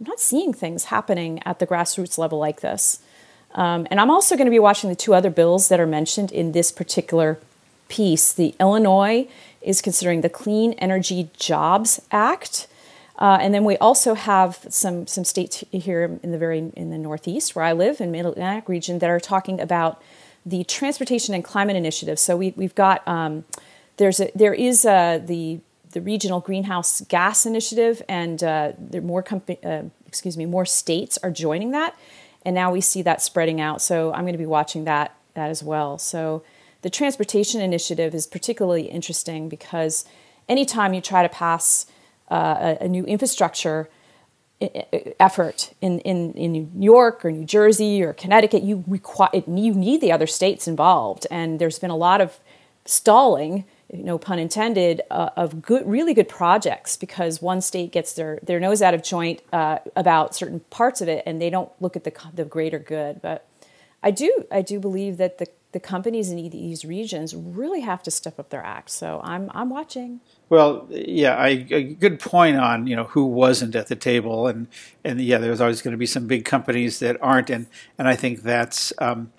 I'm 0.00 0.06
not 0.06 0.20
seeing 0.20 0.52
things 0.52 0.84
happening 0.84 1.40
at 1.44 1.58
the 1.58 1.66
grassroots 1.66 2.18
level 2.18 2.38
like 2.38 2.60
this. 2.60 3.00
Um, 3.54 3.86
and 3.90 4.00
I'm 4.00 4.10
also 4.10 4.36
going 4.36 4.46
to 4.46 4.50
be 4.50 4.58
watching 4.58 4.90
the 4.90 4.96
two 4.96 5.14
other 5.14 5.30
bills 5.30 5.68
that 5.68 5.78
are 5.78 5.86
mentioned 5.86 6.32
in 6.32 6.50
this 6.50 6.72
particular 6.72 7.38
piece. 7.88 8.32
The 8.32 8.54
Illinois 8.58 9.28
is 9.62 9.80
considering 9.80 10.22
the 10.22 10.28
Clean 10.28 10.72
Energy 10.74 11.30
Jobs 11.36 12.00
Act. 12.10 12.66
Uh, 13.18 13.38
and 13.40 13.54
then 13.54 13.64
we 13.64 13.76
also 13.78 14.14
have 14.14 14.66
some 14.68 15.06
some 15.06 15.24
states 15.24 15.62
here 15.70 16.18
in 16.22 16.32
the 16.32 16.38
very 16.38 16.58
in 16.74 16.90
the 16.90 16.98
Northeast 16.98 17.54
where 17.54 17.64
I 17.64 17.72
live 17.72 18.00
in 18.00 18.10
Mid 18.10 18.26
Atlantic 18.26 18.68
region 18.68 18.98
that 18.98 19.10
are 19.10 19.20
talking 19.20 19.60
about 19.60 20.02
the 20.44 20.64
transportation 20.64 21.34
and 21.34 21.44
climate 21.44 21.76
initiative. 21.76 22.18
So 22.18 22.36
we 22.36 22.54
we've 22.56 22.74
got 22.74 23.06
um, 23.06 23.44
there's 23.96 24.20
a, 24.20 24.30
there 24.34 24.54
is 24.54 24.84
a, 24.84 25.22
the 25.24 25.60
the 25.92 26.00
regional 26.00 26.40
greenhouse 26.40 27.02
gas 27.02 27.46
initiative, 27.46 28.02
and 28.08 28.42
uh, 28.42 28.72
there 28.78 29.00
more 29.00 29.22
company 29.22 29.58
uh, 29.64 29.82
excuse 30.06 30.36
me 30.36 30.44
more 30.44 30.66
states 30.66 31.16
are 31.22 31.30
joining 31.30 31.70
that, 31.70 31.96
and 32.44 32.54
now 32.54 32.72
we 32.72 32.80
see 32.80 33.02
that 33.02 33.22
spreading 33.22 33.60
out. 33.60 33.80
So 33.80 34.12
I'm 34.12 34.22
going 34.22 34.32
to 34.32 34.38
be 34.38 34.46
watching 34.46 34.84
that 34.84 35.14
that 35.34 35.50
as 35.50 35.62
well. 35.62 35.98
So 35.98 36.42
the 36.82 36.90
transportation 36.90 37.60
initiative 37.60 38.12
is 38.12 38.26
particularly 38.26 38.82
interesting 38.82 39.48
because 39.48 40.04
anytime 40.48 40.94
you 40.94 41.00
try 41.00 41.22
to 41.22 41.28
pass 41.28 41.86
uh, 42.34 42.76
a, 42.80 42.88
new 42.88 43.04
infrastructure 43.04 43.88
effort 45.20 45.72
in, 45.80 46.00
in, 46.00 46.32
in 46.32 46.52
New 46.52 46.70
York 46.76 47.24
or 47.24 47.30
New 47.30 47.44
Jersey 47.44 48.02
or 48.02 48.12
Connecticut, 48.12 48.62
you 48.62 48.84
require 48.86 49.30
you 49.34 49.74
need 49.74 50.00
the 50.00 50.12
other 50.12 50.26
states 50.26 50.66
involved, 50.66 51.26
and 51.30 51.58
there's 51.58 51.78
been 51.78 51.90
a 51.90 51.96
lot 51.96 52.20
of 52.20 52.38
stalling, 52.84 53.64
no 53.92 54.18
pun 54.18 54.38
intended, 54.38 55.02
uh, 55.10 55.30
of 55.36 55.62
good, 55.62 55.86
really 55.86 56.14
good 56.14 56.28
projects 56.28 56.96
because 56.96 57.40
one 57.40 57.60
state 57.60 57.92
gets 57.92 58.12
their, 58.14 58.38
their 58.42 58.60
nose 58.60 58.82
out 58.82 58.94
of 58.94 59.02
joint 59.02 59.40
uh, 59.52 59.78
about 59.96 60.34
certain 60.34 60.60
parts 60.70 61.00
of 61.00 61.08
it, 61.08 61.22
and 61.26 61.40
they 61.40 61.50
don't 61.50 61.70
look 61.80 61.96
at 61.96 62.04
the 62.04 62.12
the 62.34 62.44
greater 62.44 62.78
good. 62.78 63.20
But 63.22 63.46
I 64.02 64.10
do 64.10 64.44
I 64.50 64.62
do 64.62 64.80
believe 64.80 65.16
that 65.18 65.38
the 65.38 65.46
the 65.72 65.80
companies 65.80 66.30
in 66.30 66.36
these 66.50 66.84
regions 66.84 67.34
really 67.34 67.80
have 67.80 68.02
to 68.04 68.10
step 68.10 68.38
up 68.38 68.50
their 68.50 68.64
act. 68.64 68.90
So 68.90 69.20
I'm 69.24 69.50
I'm 69.54 69.70
watching. 69.70 70.20
Well, 70.50 70.86
yeah, 70.90 71.36
I, 71.36 71.66
a 71.70 71.82
good 71.82 72.20
point 72.20 72.56
on 72.56 72.86
you 72.86 72.96
know 72.96 73.04
who 73.04 73.24
wasn't 73.24 73.74
at 73.74 73.88
the 73.88 73.96
table, 73.96 74.46
and 74.46 74.68
and 75.02 75.20
yeah, 75.20 75.38
there's 75.38 75.60
always 75.60 75.82
going 75.82 75.92
to 75.92 75.98
be 75.98 76.06
some 76.06 76.26
big 76.26 76.44
companies 76.44 76.98
that 76.98 77.16
aren't, 77.22 77.50
and 77.50 77.66
and 77.98 78.06
I 78.06 78.14
think 78.14 78.42
that's 78.42 78.92
um, 78.98 79.32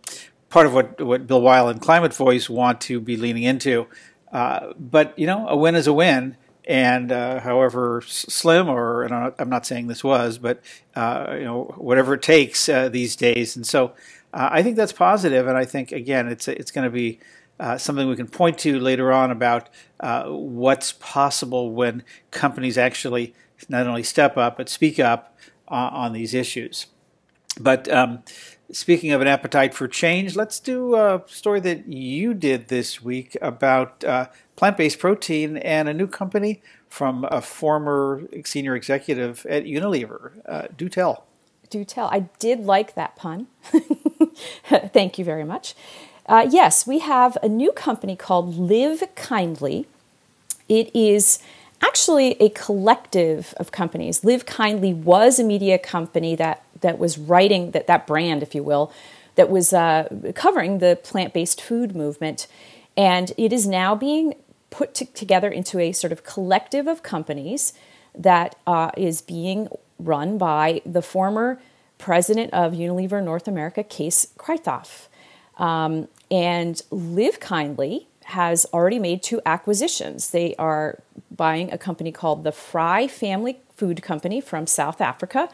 part 0.50 0.66
of 0.66 0.74
what 0.74 1.00
what 1.02 1.28
Bill 1.28 1.42
Weihl 1.42 1.70
and 1.70 1.80
Climate 1.80 2.14
Voice 2.14 2.50
want 2.50 2.82
to 2.82 3.00
be 3.00 3.18
leaning 3.18 3.44
into. 3.44 3.88
Uh, 4.32 4.74
but 4.78 5.18
you 5.18 5.28
know, 5.28 5.48
a 5.48 5.56
win 5.56 5.76
is 5.76 5.88
a 5.88 5.94
win, 5.94 6.38
and 6.66 7.12
uh, 7.12 7.40
however 7.40 8.02
slim, 8.06 8.68
or 8.68 9.08
not, 9.08 9.36
I'm 9.38 9.50
not, 9.50 9.66
saying 9.66 9.88
this 9.88 10.04
was, 10.04 10.40
but 10.40 10.62
uh, 10.96 11.36
you 11.38 11.44
know, 11.44 11.74
whatever 11.78 12.16
it 12.16 12.24
takes 12.24 12.68
uh, 12.68 12.90
these 12.90 13.16
days, 13.16 13.56
and 13.56 13.66
so 13.66 13.94
uh, 14.34 14.50
I 14.52 14.64
think 14.64 14.76
that's 14.76 14.92
positive, 14.92 15.48
and 15.48 15.58
I 15.58 15.66
think 15.66 15.92
again, 15.92 16.28
it's 16.28 16.48
it's 16.48 16.72
going 16.72 16.86
to 16.86 16.92
be 16.92 17.20
uh, 17.60 17.78
something 17.78 18.08
we 18.08 18.16
can 18.16 18.28
point 18.28 18.58
to 18.60 18.80
later 18.80 19.12
on 19.12 19.32
about 19.32 19.70
uh, 20.00 20.26
what's 20.26 20.92
possible 20.94 21.72
when 21.72 22.04
companies 22.32 22.78
actually 22.78 23.34
not 23.70 23.88
only 23.88 24.04
step 24.04 24.38
up 24.38 24.58
but 24.58 24.70
speak 24.70 25.00
up 25.00 25.38
uh, 25.70 25.90
on 25.92 26.14
these 26.14 26.34
issues. 26.34 26.88
But 27.60 27.90
um, 27.90 28.24
speaking 28.72 29.12
of 29.12 29.22
an 29.22 29.28
appetite 29.28 29.74
for 29.74 29.88
change, 29.88 30.36
let's 30.36 30.60
do 30.60 30.96
a 30.96 31.24
story 31.28 31.60
that 31.62 31.88
you 31.88 32.34
did 32.34 32.68
this 32.68 33.02
week 33.02 33.38
about 33.42 34.04
uh, 34.04 34.28
plant 34.56 34.78
based 34.78 35.00
protein 35.00 35.58
and 35.58 35.88
a 35.88 35.94
new 35.94 36.08
company 36.08 36.62
from 36.90 37.26
a 37.32 37.42
former 37.42 38.24
senior 38.44 38.76
executive 38.76 39.46
at 39.50 39.66
Unilever. 39.66 40.32
Uh, 40.46 40.68
do 40.76 40.90
tell. 40.90 41.26
Do 41.70 41.84
tell. 41.84 42.08
I 42.08 42.22
did 42.40 42.62
like 42.62 42.96
that 42.96 43.16
pun. 43.16 43.48
Thank 44.66 45.18
you 45.18 45.26
very 45.26 45.44
much. 45.44 45.76
Uh, 46.27 46.48
yes, 46.50 46.88
we 46.88 47.00
have 47.00 47.38
a 47.44 47.48
new 47.48 47.72
company 47.72 48.15
called 48.15 48.58
Live 48.58 49.03
Kindly. 49.15 49.86
It 50.67 50.94
is 50.96 51.38
actually 51.84 52.32
a 52.41 52.50
collective 52.50 53.53
of 53.58 53.72
companies. 53.72 54.24
Live 54.24 54.46
Kindly 54.46 54.91
was 54.91 55.38
a 55.38 55.44
media 55.44 55.77
company 55.77 56.36
that 56.36 56.63
that 56.82 56.98
was 56.98 57.17
writing 57.17 57.72
that 57.72 57.88
that 57.88 58.08
brand, 58.08 58.41
if 58.41 58.55
you 58.55 58.63
will, 58.63 58.91
that 59.36 59.50
was 59.50 59.72
uh, 59.72 60.32
covering 60.34 60.79
the 60.79 61.00
plant 61.03 61.32
based 61.32 61.62
food 61.62 61.96
movement, 61.96 62.48
and 62.98 63.32
it 63.38 63.53
is 63.53 63.67
now 63.67 63.94
being 63.94 64.34
put 64.72 64.96
together 64.96 65.50
into 65.50 65.79
a 65.79 65.91
sort 65.91 66.12
of 66.12 66.24
collective 66.24 66.88
of 66.88 67.03
companies 67.03 67.74
that 68.17 68.55
uh, 68.65 68.89
is 68.98 69.22
being 69.22 69.67
run 70.00 70.39
by 70.39 70.82
the 70.86 71.03
former 71.03 71.62
president 72.00 72.51
of 72.51 72.74
Unilever 72.74 73.24
North 73.24 73.48
America, 73.48 73.84
Kees 73.84 74.27
Kruythoff. 74.39 75.08
Um, 75.58 76.08
and 76.32 76.82
Live 76.92 77.40
Kindly 77.40 78.08
has 78.26 78.66
already 78.74 79.00
made 79.00 79.22
two 79.22 79.42
acquisitions. 79.46 80.32
They 80.32 80.56
are 80.56 81.00
buying 81.36 81.72
a 81.72 81.78
company 81.78 82.12
called 82.12 82.44
the 82.44 82.52
Fry 82.52 83.08
Family 83.08 83.60
Food 83.76 84.02
Company 84.02 84.42
from 84.42 84.66
South 84.66 85.00
Africa 85.00 85.50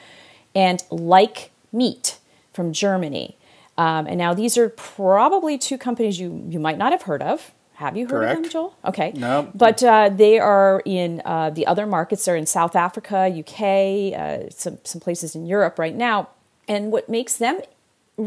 and 0.55 0.83
Like 0.89 1.51
Meat 1.71 2.17
from 2.53 2.71
Germany. 2.71 3.37
Um, 3.77 4.07
and 4.07 4.17
now 4.17 4.33
these 4.33 4.57
are 4.57 4.69
probably 4.69 5.57
two 5.57 5.77
companies 5.77 6.19
you, 6.19 6.45
you 6.47 6.59
might 6.59 6.77
not 6.77 6.91
have 6.91 7.03
heard 7.03 7.21
of. 7.21 7.51
Have 7.73 7.97
you 7.97 8.05
heard 8.05 8.21
Correct. 8.21 8.37
of 8.37 8.43
them, 8.43 8.51
Joel? 8.51 8.77
Okay. 8.85 9.11
No. 9.15 9.49
But 9.55 9.81
uh, 9.83 10.09
they 10.09 10.37
are 10.37 10.83
in 10.85 11.21
uh, 11.25 11.49
the 11.49 11.65
other 11.65 11.87
markets. 11.87 12.23
They're 12.25 12.35
in 12.35 12.45
South 12.45 12.75
Africa, 12.75 13.27
UK, 13.27 14.13
uh, 14.13 14.49
some, 14.51 14.77
some 14.83 15.01
places 15.01 15.35
in 15.35 15.47
Europe 15.47 15.79
right 15.79 15.95
now. 15.95 16.29
And 16.67 16.91
what 16.91 17.09
makes 17.09 17.37
them 17.37 17.59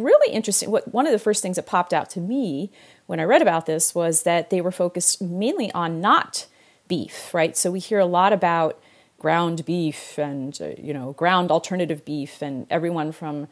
really 0.02 0.32
interesting. 0.32 0.70
What 0.70 0.92
one 0.92 1.06
of 1.06 1.12
the 1.12 1.18
first 1.18 1.42
things 1.42 1.56
that 1.56 1.66
popped 1.66 1.92
out 1.92 2.10
to 2.10 2.20
me 2.20 2.70
when 3.06 3.20
I 3.20 3.24
read 3.24 3.42
about 3.42 3.66
this 3.66 3.94
was 3.94 4.22
that 4.22 4.50
they 4.50 4.60
were 4.60 4.72
focused 4.72 5.20
mainly 5.20 5.70
on 5.72 6.00
not 6.00 6.46
beef, 6.88 7.32
right? 7.32 7.56
So 7.56 7.70
we 7.70 7.80
hear 7.80 7.98
a 7.98 8.06
lot 8.06 8.32
about 8.32 8.80
ground 9.18 9.64
beef 9.64 10.18
and 10.18 10.58
uh, 10.60 10.68
you 10.78 10.92
know 10.92 11.12
ground 11.12 11.50
alternative 11.50 12.04
beef, 12.04 12.42
and 12.42 12.66
everyone 12.70 13.12
from 13.12 13.48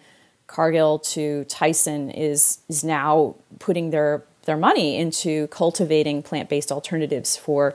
Cargill 0.47 0.99
to 0.99 1.45
Tyson 1.45 2.11
is 2.11 2.59
is 2.69 2.85
now 2.85 3.37
putting 3.59 3.91
their 3.91 4.23
their 4.45 4.57
money 4.57 4.97
into 4.97 5.47
cultivating 5.49 6.23
plant 6.23 6.49
based 6.49 6.73
alternatives 6.73 7.37
for 7.37 7.75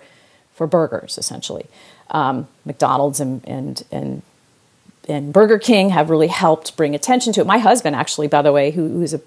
for 0.54 0.68
burgers, 0.68 1.18
essentially. 1.18 1.68
Um, 2.12 2.48
McDonald's 2.66 3.20
and 3.20 3.44
and 3.48 3.84
and 3.92 4.22
and 5.08 5.32
Burger 5.32 5.58
King 5.58 5.90
have 5.90 6.10
really 6.10 6.28
helped 6.28 6.76
bring 6.76 6.94
attention 6.94 7.32
to 7.34 7.42
it. 7.42 7.48
My 7.48 7.60
husband, 7.60 7.96
actually, 7.96 8.28
by 8.28 8.42
the 8.42 8.52
way, 8.52 8.72
who, 8.72 8.90
who's 8.90 9.14
a 9.14 9.22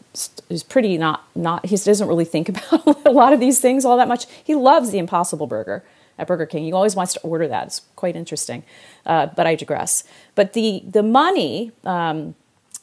who's 0.49 0.63
pretty 0.63 0.99
not 0.99 1.25
not 1.35 1.67
he 1.67 1.77
doesn't 1.77 2.07
really 2.07 2.25
think 2.25 2.49
about 2.51 3.07
a 3.07 3.11
lot 3.11 3.33
of 3.33 3.41
these 3.41 3.61
things 3.61 3.85
all 3.85 3.97
that 3.97 4.09
much. 4.09 4.27
He 4.45 4.55
loves 4.55 4.91
the 4.91 4.99
Impossible 4.99 5.47
Burger 5.47 5.83
at 6.19 6.27
Burger 6.27 6.47
King. 6.47 6.65
He 6.65 6.73
always 6.73 6.95
wants 6.95 7.15
to 7.15 7.21
order 7.21 7.49
that. 7.49 7.69
It's 7.69 7.83
quite 7.97 8.15
interesting, 8.15 8.63
uh, 9.07 9.27
but 9.35 9.47
I 9.47 9.55
digress. 9.55 10.05
But 10.35 10.53
the 10.53 10.83
the 10.87 11.03
money. 11.03 11.73
Um, 11.85 12.35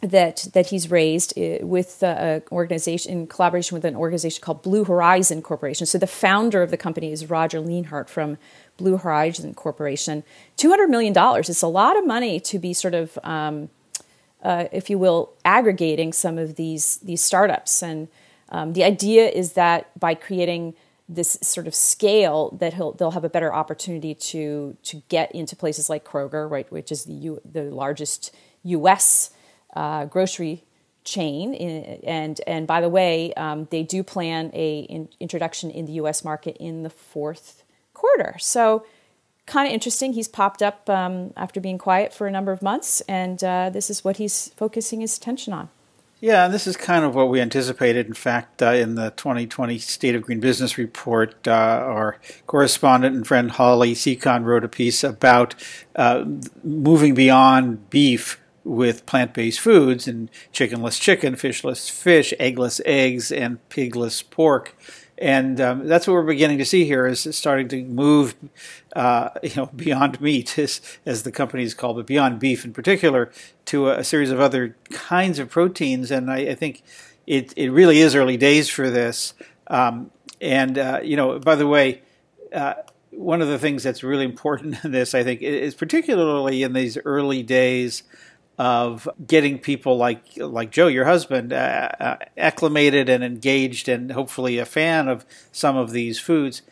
that 0.01 0.47
that 0.53 0.67
he's 0.67 0.91
raised 0.91 1.37
uh, 1.37 1.57
with 1.61 2.03
an 2.03 2.43
organization 2.51 3.11
in 3.11 3.27
collaboration 3.27 3.75
with 3.75 3.83
an 3.83 3.95
organization 3.95 4.41
called 4.41 4.61
Blue 4.61 4.83
Horizon 4.83 5.41
Corporation. 5.41 5.87
So 5.87 5.97
the 5.97 6.07
founder 6.07 6.61
of 6.61 6.69
the 6.69 6.77
company 6.77 7.11
is 7.11 7.29
Roger 7.29 7.59
Lienhard 7.59 8.07
from 8.07 8.37
Blue 8.77 8.97
Horizon 8.97 9.53
Corporation. 9.55 10.23
$200 10.57 10.89
million. 10.89 11.13
It's 11.17 11.61
a 11.61 11.67
lot 11.67 11.97
of 11.97 12.05
money 12.05 12.39
to 12.41 12.59
be 12.59 12.73
sort 12.73 12.93
of, 12.93 13.17
um, 13.23 13.69
uh, 14.43 14.65
if 14.71 14.89
you 14.89 14.99
will, 14.99 15.33
aggregating 15.43 16.13
some 16.13 16.37
of 16.37 16.55
these, 16.55 16.97
these 16.97 17.23
startups. 17.23 17.81
And 17.81 18.07
um, 18.49 18.73
the 18.73 18.83
idea 18.83 19.27
is 19.27 19.53
that 19.53 19.99
by 19.99 20.13
creating 20.13 20.75
this 21.09 21.39
sort 21.41 21.65
of 21.65 21.73
scale 21.73 22.55
that 22.59 22.75
he'll, 22.75 22.91
they'll 22.91 23.11
have 23.11 23.23
a 23.23 23.29
better 23.29 23.53
opportunity 23.53 24.13
to 24.13 24.75
to 24.83 25.01
get 25.07 25.31
into 25.31 25.55
places 25.55 25.89
like 25.89 26.03
Kroger, 26.03 26.49
right, 26.49 26.69
which 26.69 26.91
is 26.91 27.05
the 27.05 27.13
U, 27.13 27.41
the 27.49 27.63
largest 27.63 28.35
U.S. 28.63 29.31
Uh, 29.77 30.05
grocery 30.05 30.63
chain. 31.03 31.53
And 32.03 32.41
and 32.47 32.65
by 32.65 32.81
the 32.81 32.89
way, 32.89 33.31
um, 33.35 33.67
they 33.69 33.83
do 33.83 34.01
plan 34.01 34.49
a 34.55 34.79
in, 34.79 35.07
introduction 35.19 35.69
in 35.69 35.85
the 35.85 35.93
U.S. 35.93 36.23
market 36.23 36.57
in 36.59 36.81
the 36.81 36.89
fourth 36.89 37.63
quarter. 37.93 38.35
So, 38.39 38.85
kind 39.45 39.67
of 39.67 39.73
interesting. 39.75 40.13
He's 40.13 40.27
popped 40.27 40.63
up 40.63 40.89
um, 40.89 41.31
after 41.37 41.59
being 41.59 41.77
quiet 41.77 42.11
for 42.11 42.25
a 42.25 42.31
number 42.31 42.51
of 42.51 42.63
months, 42.63 43.01
and 43.01 43.43
uh, 43.43 43.69
this 43.69 43.91
is 43.91 44.03
what 44.03 44.17
he's 44.17 44.49
focusing 44.57 45.01
his 45.01 45.15
attention 45.15 45.53
on. 45.53 45.69
Yeah, 46.19 46.45
and 46.45 46.53
this 46.53 46.65
is 46.65 46.75
kind 46.75 47.05
of 47.05 47.13
what 47.13 47.29
we 47.29 47.39
anticipated. 47.39 48.07
In 48.07 48.15
fact, 48.15 48.63
uh, 48.63 48.71
in 48.71 48.95
the 48.95 49.11
2020 49.11 49.77
State 49.77 50.15
of 50.15 50.23
Green 50.23 50.39
Business 50.39 50.75
Report, 50.75 51.47
uh, 51.47 51.51
our 51.51 52.17
correspondent 52.47 53.15
and 53.15 53.27
friend 53.27 53.51
Holly 53.51 53.93
Secon 53.93 54.43
wrote 54.43 54.63
a 54.63 54.67
piece 54.67 55.03
about 55.03 55.53
uh, 55.95 56.25
moving 56.63 57.13
beyond 57.13 57.91
beef 57.91 58.41
with 58.67 59.05
plant 59.05 59.33
based 59.33 59.59
foods 59.59 60.07
and 60.07 60.29
chickenless 60.53 60.99
chicken, 60.99 61.35
fishless 61.35 61.89
fish, 61.89 62.33
eggless 62.39 62.81
eggs, 62.85 63.31
and 63.31 63.57
pigless 63.69 64.27
pork 64.29 64.75
and 65.17 65.59
um, 65.59 65.87
that's 65.87 66.05
what 66.05 66.13
we're 66.13 66.23
beginning 66.23 66.59
to 66.59 66.65
see 66.65 66.85
here 66.85 67.07
is 67.07 67.27
starting 67.35 67.67
to 67.69 67.83
move, 67.83 68.35
uh, 68.95 69.29
you 69.41 69.55
know, 69.55 69.65
beyond 69.75 70.21
meat, 70.21 70.57
as, 70.59 70.79
as 71.05 71.23
the 71.23 71.31
company 71.31 71.63
is 71.63 71.73
called, 71.73 71.97
but 71.97 72.05
beyond 72.05 72.39
beef 72.39 72.63
in 72.63 72.73
particular, 72.73 73.31
to 73.65 73.89
a, 73.89 73.99
a 73.99 74.03
series 74.03 74.29
of 74.29 74.39
other 74.39 74.75
kinds 74.91 75.39
of 75.39 75.49
proteins. 75.49 76.11
And 76.11 76.29
I, 76.29 76.37
I, 76.37 76.55
think 76.55 76.83
it 77.25 77.53
it 77.57 77.71
really 77.71 77.99
is 77.99 78.15
early 78.15 78.37
days 78.37 78.69
for 78.69 78.89
this. 78.89 79.33
Um, 79.67 80.11
and 80.39 80.77
uh, 80.77 80.99
you 81.03 81.15
know, 81.15 81.39
by 81.39 81.55
the 81.55 81.67
way. 81.67 82.01
Uh, 82.53 82.75
one 83.11 83.41
of 83.41 83.47
the 83.47 83.57
things 83.57 83.81
that's 83.81 84.03
really 84.03 84.25
important 84.25 84.85
in 84.85 84.91
this, 84.91 85.15
I 85.15 85.23
think, 85.23 85.41
is 85.41 85.73
particularly 85.73 86.61
in 86.61 86.73
these 86.73 86.99
early 87.03 87.41
days 87.41 88.03
of 88.57 89.07
getting 89.25 89.59
people 89.59 89.97
like 89.97 90.23
like 90.37 90.71
Joe, 90.71 90.87
your 90.87 91.05
husband, 91.05 91.53
uh, 91.53 91.89
uh, 91.99 92.17
acclimated 92.37 93.07
and 93.09 93.23
engaged, 93.23 93.87
and 93.87 94.11
hopefully 94.11 94.57
a 94.57 94.65
fan 94.65 95.07
of 95.07 95.25
some 95.51 95.77
of 95.77 95.91
these 95.91 96.19
foods, 96.19 96.63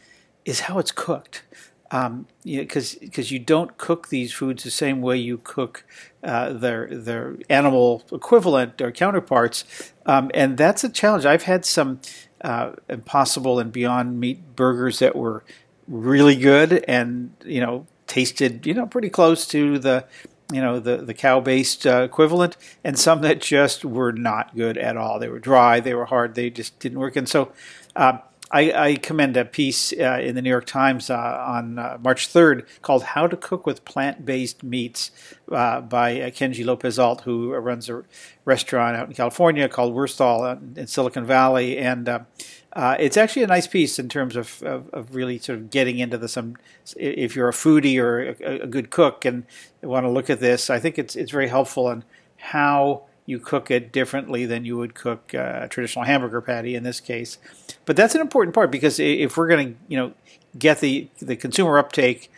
is 0.46 0.62
how 0.62 0.80
it's 0.80 0.92
cooked. 0.92 1.44
Um, 1.92 2.28
because 2.44 2.96
you 2.96 3.00
because 3.02 3.32
you 3.32 3.38
don't 3.38 3.78
cook 3.78 4.10
these 4.10 4.34
foods 4.34 4.64
the 4.64 4.72
same 4.72 5.02
way 5.02 5.18
you 5.18 5.38
cook 5.38 5.86
uh, 6.24 6.52
their 6.52 6.88
their 6.88 7.38
animal 7.50 8.04
equivalent 8.12 8.82
or 8.82 8.92
counterparts, 8.92 9.94
um, 10.08 10.32
and 10.34 10.58
that's 10.58 10.84
a 10.84 10.90
challenge. 10.90 11.26
I've 11.26 11.44
had 11.44 11.66
some 11.66 12.00
uh, 12.42 12.72
Impossible 12.90 13.60
and 13.60 13.72
Beyond 13.72 14.20
Meat 14.20 14.56
burgers 14.56 15.00
that 15.00 15.16
were 15.16 15.44
really 15.88 16.36
good, 16.36 16.84
and 16.88 17.36
you 17.46 17.62
know 17.62 17.86
tasted 18.08 18.66
you 18.66 18.74
know 18.74 18.88
pretty 18.88 19.10
close 19.10 19.46
to 19.48 19.78
the 19.78 20.06
you 20.52 20.62
know 20.62 20.80
the 20.80 20.98
the 20.98 21.14
cow 21.14 21.40
based 21.40 21.86
uh, 21.88 22.02
equivalent, 22.02 22.58
and 22.84 22.98
some 22.98 23.22
that 23.22 23.42
just 23.42 23.84
were 23.84 24.12
not 24.12 24.56
good 24.56 24.78
at 24.78 24.98
all. 24.98 25.20
They 25.20 25.30
were 25.30 25.40
dry, 25.40 25.80
they 25.80 25.94
were 25.94 26.06
hard, 26.06 26.36
they 26.36 26.50
just 26.50 26.80
didn't 26.80 27.00
work. 27.00 27.16
And 27.16 27.28
so. 27.28 27.52
Uh, 27.96 28.18
I, 28.56 28.90
I, 28.92 28.96
commend 28.96 29.36
a 29.36 29.44
piece 29.44 29.92
uh, 29.92 30.18
in 30.24 30.36
the 30.36 30.42
New 30.42 30.50
York 30.50 30.66
Times 30.66 31.10
uh, 31.10 31.46
on 31.46 31.78
uh, 31.78 31.98
March 32.02 32.30
3rd 32.30 32.66
called 32.82 33.04
How 33.04 33.28
to 33.28 33.36
Cook 33.36 33.66
with 33.66 33.84
Plant 33.84 34.26
Based 34.26 34.64
Meats 34.64 35.12
uh, 35.52 35.82
by 35.82 36.22
uh, 36.22 36.30
Kenji 36.30 36.66
Lopez 36.66 36.98
Alt, 36.98 37.22
who 37.22 37.54
runs 37.54 37.90
a 37.90 38.06
restaurant 38.46 38.96
out 38.96 39.10
in 39.10 39.14
California 39.14 39.68
called 39.68 39.94
Wursthall 39.94 40.78
in 40.78 40.88
Silicon 40.88 41.26
Valley. 41.26 41.78
And 41.78 42.08
uh, 42.08 42.96
it's 42.98 43.18
actually 43.18 43.44
a 43.44 43.48
nice 43.48 43.68
piece 43.68 44.00
in 44.00 44.08
terms 44.08 44.38
of, 44.38 44.64
of, 44.64 44.90
of, 44.92 45.14
really 45.14 45.38
sort 45.38 45.60
of 45.60 45.70
getting 45.70 46.00
into 46.00 46.18
the 46.18 46.30
some. 46.30 46.56
If 46.96 47.36
you're 47.36 47.50
a 47.50 47.54
foodie 47.54 48.00
or 48.00 48.36
a, 48.42 48.62
a, 48.62 48.68
good 48.68 48.90
cook 48.90 49.26
and 49.26 49.46
want 49.84 50.06
to 50.06 50.10
look 50.10 50.30
at 50.30 50.40
this, 50.40 50.70
I 50.70 50.80
think 50.80 50.98
it's 50.98 51.18
it's 51.18 51.32
very 51.32 51.50
helpful 51.50 51.90
in 51.90 52.06
how 52.38 53.04
you 53.26 53.40
cook 53.40 53.72
it 53.72 53.92
differently 53.92 54.46
than 54.46 54.66
you 54.66 54.78
would 54.78 54.94
cook 54.94 55.34
uh, 55.34 55.62
a 55.64 55.68
traditional 55.68 56.06
hamburger 56.06 56.42
patty 56.42 56.76
in 56.76 56.84
this 56.84 57.00
case. 57.00 57.38
But 57.86 57.96
that's 57.96 58.16
an 58.16 58.22
important 58.22 58.54
part 58.54 58.72
because 58.72 59.00
if 59.00 59.38
we're 59.38 59.48
going 59.48 59.74
to 59.74 59.80
you 59.88 59.98
know 59.98 60.14
get 60.58 60.80
the 60.80 61.10
the 61.20 61.36
consumer 61.36 61.78
uptake. 61.78 62.32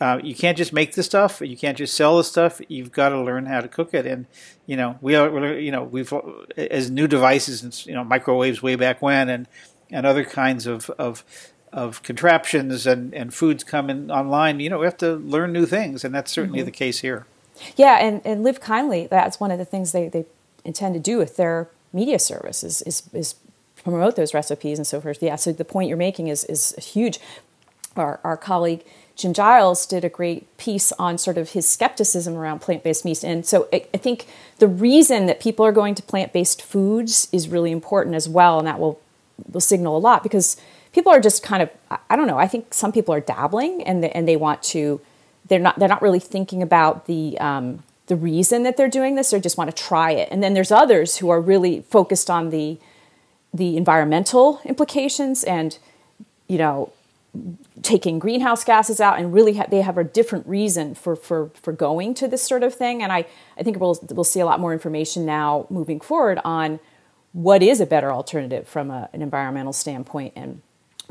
Uh, 0.00 0.18
you 0.20 0.34
can't 0.34 0.58
just 0.58 0.72
make 0.72 0.94
the 0.94 1.02
stuff. 1.02 1.40
You 1.40 1.56
can't 1.56 1.78
just 1.78 1.94
sell 1.94 2.16
the 2.16 2.24
stuff. 2.24 2.60
You've 2.66 2.90
got 2.90 3.10
to 3.10 3.22
learn 3.22 3.46
how 3.46 3.60
to 3.60 3.68
cook 3.68 3.94
it. 3.94 4.04
And 4.04 4.26
you 4.66 4.76
know, 4.76 4.98
we 5.00 5.14
are, 5.14 5.56
you 5.56 5.70
know, 5.70 5.84
we've 5.84 6.12
as 6.56 6.90
new 6.90 7.06
devices 7.06 7.62
and 7.62 7.86
you 7.86 7.94
know 7.94 8.02
microwaves 8.02 8.60
way 8.62 8.74
back 8.74 9.00
when, 9.00 9.28
and 9.28 9.46
and 9.92 10.04
other 10.04 10.24
kinds 10.24 10.66
of, 10.66 10.90
of 10.98 11.22
of 11.72 12.02
contraptions 12.02 12.86
and, 12.86 13.14
and 13.14 13.32
foods 13.32 13.64
coming 13.64 14.10
online, 14.10 14.60
you 14.60 14.68
know, 14.68 14.78
we 14.78 14.84
have 14.84 14.96
to 14.98 15.14
learn 15.14 15.52
new 15.52 15.66
things, 15.66 16.04
and 16.04 16.14
that's 16.14 16.30
certainly 16.30 16.58
mm-hmm. 16.58 16.66
the 16.66 16.72
case 16.72 17.00
here. 17.00 17.26
Yeah, 17.76 17.98
and, 18.00 18.20
and 18.24 18.42
Live 18.42 18.60
Kindly, 18.60 19.06
that's 19.06 19.40
one 19.40 19.50
of 19.50 19.58
the 19.58 19.64
things 19.64 19.92
they, 19.92 20.08
they 20.08 20.24
intend 20.64 20.94
to 20.94 21.00
do 21.00 21.18
with 21.18 21.36
their 21.36 21.68
media 21.92 22.18
service 22.18 22.64
is, 22.64 22.82
is, 22.82 23.02
is 23.12 23.34
promote 23.82 24.16
those 24.16 24.34
recipes 24.34 24.78
and 24.78 24.86
so 24.86 25.00
forth. 25.00 25.22
Yeah, 25.22 25.36
so 25.36 25.52
the 25.52 25.64
point 25.64 25.88
you're 25.88 25.98
making 25.98 26.28
is, 26.28 26.44
is 26.44 26.74
huge. 26.76 27.18
Our, 27.96 28.20
our 28.24 28.36
colleague 28.36 28.84
Jim 29.16 29.34
Giles 29.34 29.86
did 29.86 30.04
a 30.04 30.08
great 30.08 30.56
piece 30.56 30.90
on 30.92 31.18
sort 31.18 31.36
of 31.38 31.50
his 31.50 31.68
skepticism 31.68 32.34
around 32.34 32.60
plant 32.60 32.82
based 32.82 33.04
meats. 33.04 33.22
And 33.22 33.44
so 33.44 33.68
I, 33.72 33.86
I 33.92 33.98
think 33.98 34.26
the 34.58 34.68
reason 34.68 35.26
that 35.26 35.40
people 35.40 35.64
are 35.66 35.72
going 35.72 35.94
to 35.96 36.02
plant 36.02 36.32
based 36.32 36.62
foods 36.62 37.28
is 37.32 37.48
really 37.48 37.70
important 37.70 38.14
as 38.14 38.28
well, 38.28 38.58
and 38.58 38.66
that 38.66 38.78
will 38.78 39.00
will 39.50 39.60
signal 39.60 39.96
a 39.96 39.98
lot 39.98 40.22
because 40.22 40.56
people 40.92 41.12
are 41.12 41.20
just 41.20 41.42
kind 41.42 41.62
of 41.62 41.70
I 42.08 42.16
don't 42.16 42.26
know. 42.26 42.38
I 42.38 42.48
think 42.48 42.72
some 42.72 42.92
people 42.92 43.14
are 43.14 43.20
dabbling 43.20 43.82
and 43.82 44.04
and 44.04 44.26
they 44.26 44.36
want 44.36 44.62
to. 44.64 45.00
They're 45.52 45.60
not 45.60 45.78
they're 45.78 45.86
not 45.86 46.00
really 46.00 46.18
thinking 46.18 46.62
about 46.62 47.04
the 47.04 47.38
um, 47.38 47.82
the 48.06 48.16
reason 48.16 48.62
that 48.62 48.78
they're 48.78 48.88
doing 48.88 49.16
this. 49.16 49.32
They 49.32 49.38
just 49.38 49.58
want 49.58 49.68
to 49.68 49.76
try 49.76 50.12
it. 50.12 50.30
And 50.30 50.42
then 50.42 50.54
there's 50.54 50.72
others 50.72 51.18
who 51.18 51.28
are 51.28 51.42
really 51.42 51.82
focused 51.82 52.30
on 52.30 52.48
the 52.48 52.78
the 53.52 53.76
environmental 53.76 54.62
implications 54.64 55.44
and 55.44 55.78
you 56.48 56.56
know 56.56 56.90
taking 57.82 58.18
greenhouse 58.18 58.64
gases 58.64 58.98
out 58.98 59.18
and 59.18 59.34
really 59.34 59.56
ha- 59.58 59.66
they 59.68 59.82
have 59.82 59.98
a 59.98 60.04
different 60.04 60.46
reason 60.46 60.94
for, 60.94 61.14
for, 61.14 61.50
for 61.62 61.72
going 61.72 62.14
to 62.14 62.26
this 62.26 62.42
sort 62.42 62.62
of 62.62 62.74
thing 62.74 63.02
and 63.02 63.12
I, 63.12 63.26
I 63.58 63.62
think 63.62 63.78
we'll, 63.78 63.98
we'll 64.10 64.24
see 64.24 64.40
a 64.40 64.46
lot 64.46 64.58
more 64.58 64.72
information 64.72 65.24
now 65.26 65.66
moving 65.70 66.00
forward 66.00 66.38
on 66.44 66.78
what 67.32 67.62
is 67.62 67.80
a 67.80 67.86
better 67.86 68.12
alternative 68.12 68.68
from 68.68 68.90
a, 68.90 69.08
an 69.14 69.22
environmental 69.22 69.72
standpoint 69.72 70.34
and 70.36 70.60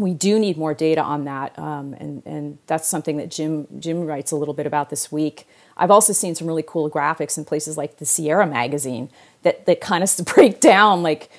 we 0.01 0.13
do 0.13 0.39
need 0.39 0.57
more 0.57 0.73
data 0.73 1.01
on 1.01 1.25
that 1.25 1.57
um, 1.57 1.93
and, 1.93 2.23
and 2.25 2.57
that's 2.67 2.87
something 2.87 3.17
that 3.17 3.29
jim 3.29 3.67
jim 3.79 4.05
writes 4.05 4.31
a 4.31 4.35
little 4.35 4.53
bit 4.53 4.65
about 4.65 4.89
this 4.89 5.11
week. 5.11 5.47
I've 5.77 5.91
also 5.91 6.13
seen 6.13 6.35
some 6.35 6.47
really 6.47 6.63
cool 6.65 6.89
graphics 6.89 7.37
in 7.37 7.45
places 7.45 7.77
like 7.77 7.97
the 7.97 8.05
sierra 8.05 8.45
magazine 8.45 9.09
that, 9.43 9.65
that 9.65 9.81
kind 9.81 10.03
of 10.03 10.25
break 10.25 10.59
down 10.59 11.03
like 11.03 11.29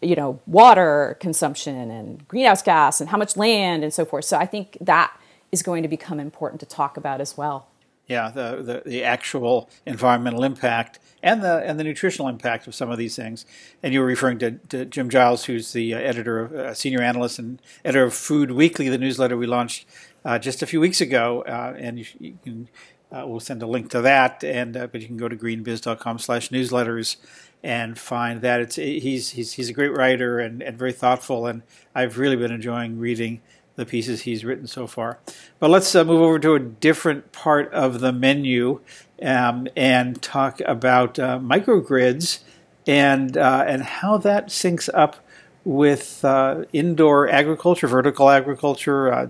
you 0.00 0.14
know 0.14 0.40
water 0.46 1.16
consumption 1.20 1.90
and 1.90 2.26
greenhouse 2.28 2.62
gas 2.62 3.00
and 3.00 3.10
how 3.10 3.16
much 3.16 3.36
land 3.36 3.82
and 3.82 3.92
so 3.92 4.04
forth. 4.04 4.24
So 4.26 4.38
i 4.38 4.46
think 4.46 4.76
that 4.80 5.16
is 5.50 5.62
going 5.62 5.82
to 5.82 5.88
become 5.88 6.20
important 6.20 6.60
to 6.60 6.66
talk 6.66 6.96
about 6.96 7.20
as 7.20 7.36
well 7.36 7.68
yeah 8.06 8.30
the, 8.30 8.62
the, 8.62 8.90
the 8.90 9.04
actual 9.04 9.68
environmental 9.86 10.44
impact 10.44 10.98
and 11.24 11.42
the 11.42 11.62
and 11.64 11.80
the 11.80 11.84
nutritional 11.84 12.28
impact 12.28 12.66
of 12.66 12.74
some 12.74 12.90
of 12.90 12.98
these 12.98 13.16
things. 13.16 13.46
And 13.82 13.92
you 13.92 14.00
were 14.00 14.06
referring 14.06 14.38
to, 14.40 14.52
to 14.68 14.84
Jim 14.84 15.08
Giles, 15.08 15.46
who's 15.46 15.72
the 15.72 15.94
uh, 15.94 15.98
editor, 15.98 16.38
of, 16.40 16.52
uh, 16.52 16.74
senior 16.74 17.00
analyst, 17.00 17.38
and 17.38 17.60
editor 17.84 18.04
of 18.04 18.14
Food 18.14 18.50
Weekly, 18.52 18.88
the 18.90 18.98
newsletter 18.98 19.36
we 19.36 19.46
launched 19.46 19.86
uh, 20.24 20.38
just 20.38 20.62
a 20.62 20.66
few 20.66 20.80
weeks 20.80 21.00
ago. 21.00 21.42
Uh, 21.48 21.74
and 21.78 21.98
you, 21.98 22.04
you 22.20 22.38
can 22.44 22.68
uh, 23.10 23.24
we'll 23.26 23.40
send 23.40 23.62
a 23.62 23.66
link 23.66 23.90
to 23.90 24.02
that, 24.02 24.44
and 24.44 24.76
uh, 24.76 24.86
but 24.86 25.00
you 25.00 25.06
can 25.06 25.16
go 25.16 25.28
to 25.28 25.36
greenbiz.com/newsletters 25.36 27.16
and 27.62 27.98
find 27.98 28.42
that 28.42 28.60
it's 28.60 28.76
he's 28.76 29.30
he's 29.30 29.54
he's 29.54 29.70
a 29.70 29.72
great 29.72 29.96
writer 29.96 30.38
and, 30.38 30.62
and 30.62 30.78
very 30.78 30.92
thoughtful, 30.92 31.46
and 31.46 31.62
I've 31.94 32.18
really 32.18 32.36
been 32.36 32.52
enjoying 32.52 32.98
reading 32.98 33.40
the 33.76 33.86
pieces 33.86 34.22
he's 34.22 34.44
written 34.44 34.66
so 34.66 34.86
far. 34.86 35.18
But 35.58 35.70
let's 35.70 35.94
uh, 35.94 36.04
move 36.04 36.20
over 36.20 36.38
to 36.38 36.54
a 36.54 36.60
different 36.60 37.32
part 37.32 37.72
of 37.72 38.00
the 38.00 38.12
menu 38.12 38.80
um, 39.22 39.68
and 39.76 40.20
talk 40.22 40.60
about 40.60 41.18
uh, 41.18 41.38
microgrids 41.38 42.40
and 42.86 43.36
uh, 43.36 43.64
and 43.66 43.82
how 43.82 44.18
that 44.18 44.48
syncs 44.48 44.88
up 44.92 45.16
with 45.64 46.22
uh, 46.24 46.64
indoor 46.74 47.28
agriculture, 47.28 47.86
vertical 47.86 48.28
agriculture, 48.28 49.12
uh, 49.12 49.28